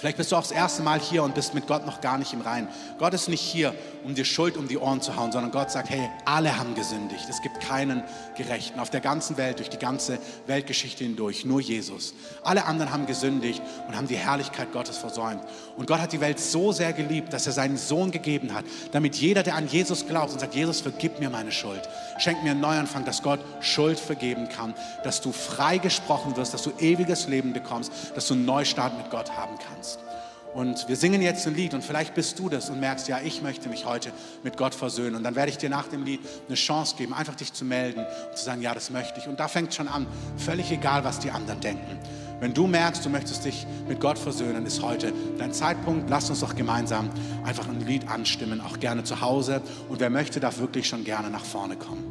[0.02, 2.34] Vielleicht bist du auch das erste Mal hier und bist mit Gott noch gar nicht
[2.34, 2.68] im Reinen.
[2.98, 5.92] Gott ist nicht hier, um dir Schuld um die Ohren zu hauen, sondern Gott sagt,
[5.92, 7.28] hey, alle haben gesündigt.
[7.30, 8.02] Es gibt keinen
[8.36, 12.16] Gerechten auf der ganzen Welt, durch die ganze Weltgeschichte hindurch, nur Jesus.
[12.42, 15.44] Alle anderen haben gesündigt und haben die Herrlichkeit Gottes versäumt.
[15.78, 19.18] Und Gott hat die Welt so sehr geliebt, dass er seinen Sohn gegeben hat, damit
[19.18, 21.88] jeder, der an Jesus glaubt und sagt, Jesus, vergib mir meine Schuld,
[22.18, 24.74] schenk mir einen Neuanfang, dass Gott Schuld vergeben kann,
[25.04, 29.12] dass du frei gesprochen wirst, dass du ewiges Leben bekommst, dass du einen Neustart mit
[29.12, 29.91] Gott haben kannst.
[30.54, 33.42] Und wir singen jetzt ein Lied und vielleicht bist du das und merkst, ja, ich
[33.42, 34.12] möchte mich heute
[34.44, 35.16] mit Gott versöhnen.
[35.16, 38.06] Und dann werde ich dir nach dem Lied eine Chance geben, einfach dich zu melden
[38.30, 39.28] und zu sagen, ja, das möchte ich.
[39.28, 40.06] Und da fängt schon an,
[40.38, 42.00] völlig egal, was die anderen denken.
[42.42, 46.10] Wenn du merkst, du möchtest dich mit Gott versöhnen, ist heute dein Zeitpunkt.
[46.10, 47.12] Lass uns doch gemeinsam
[47.46, 49.62] einfach ein Lied anstimmen, auch gerne zu Hause.
[49.90, 52.11] Und wer möchte, darf wirklich schon gerne nach vorne kommen.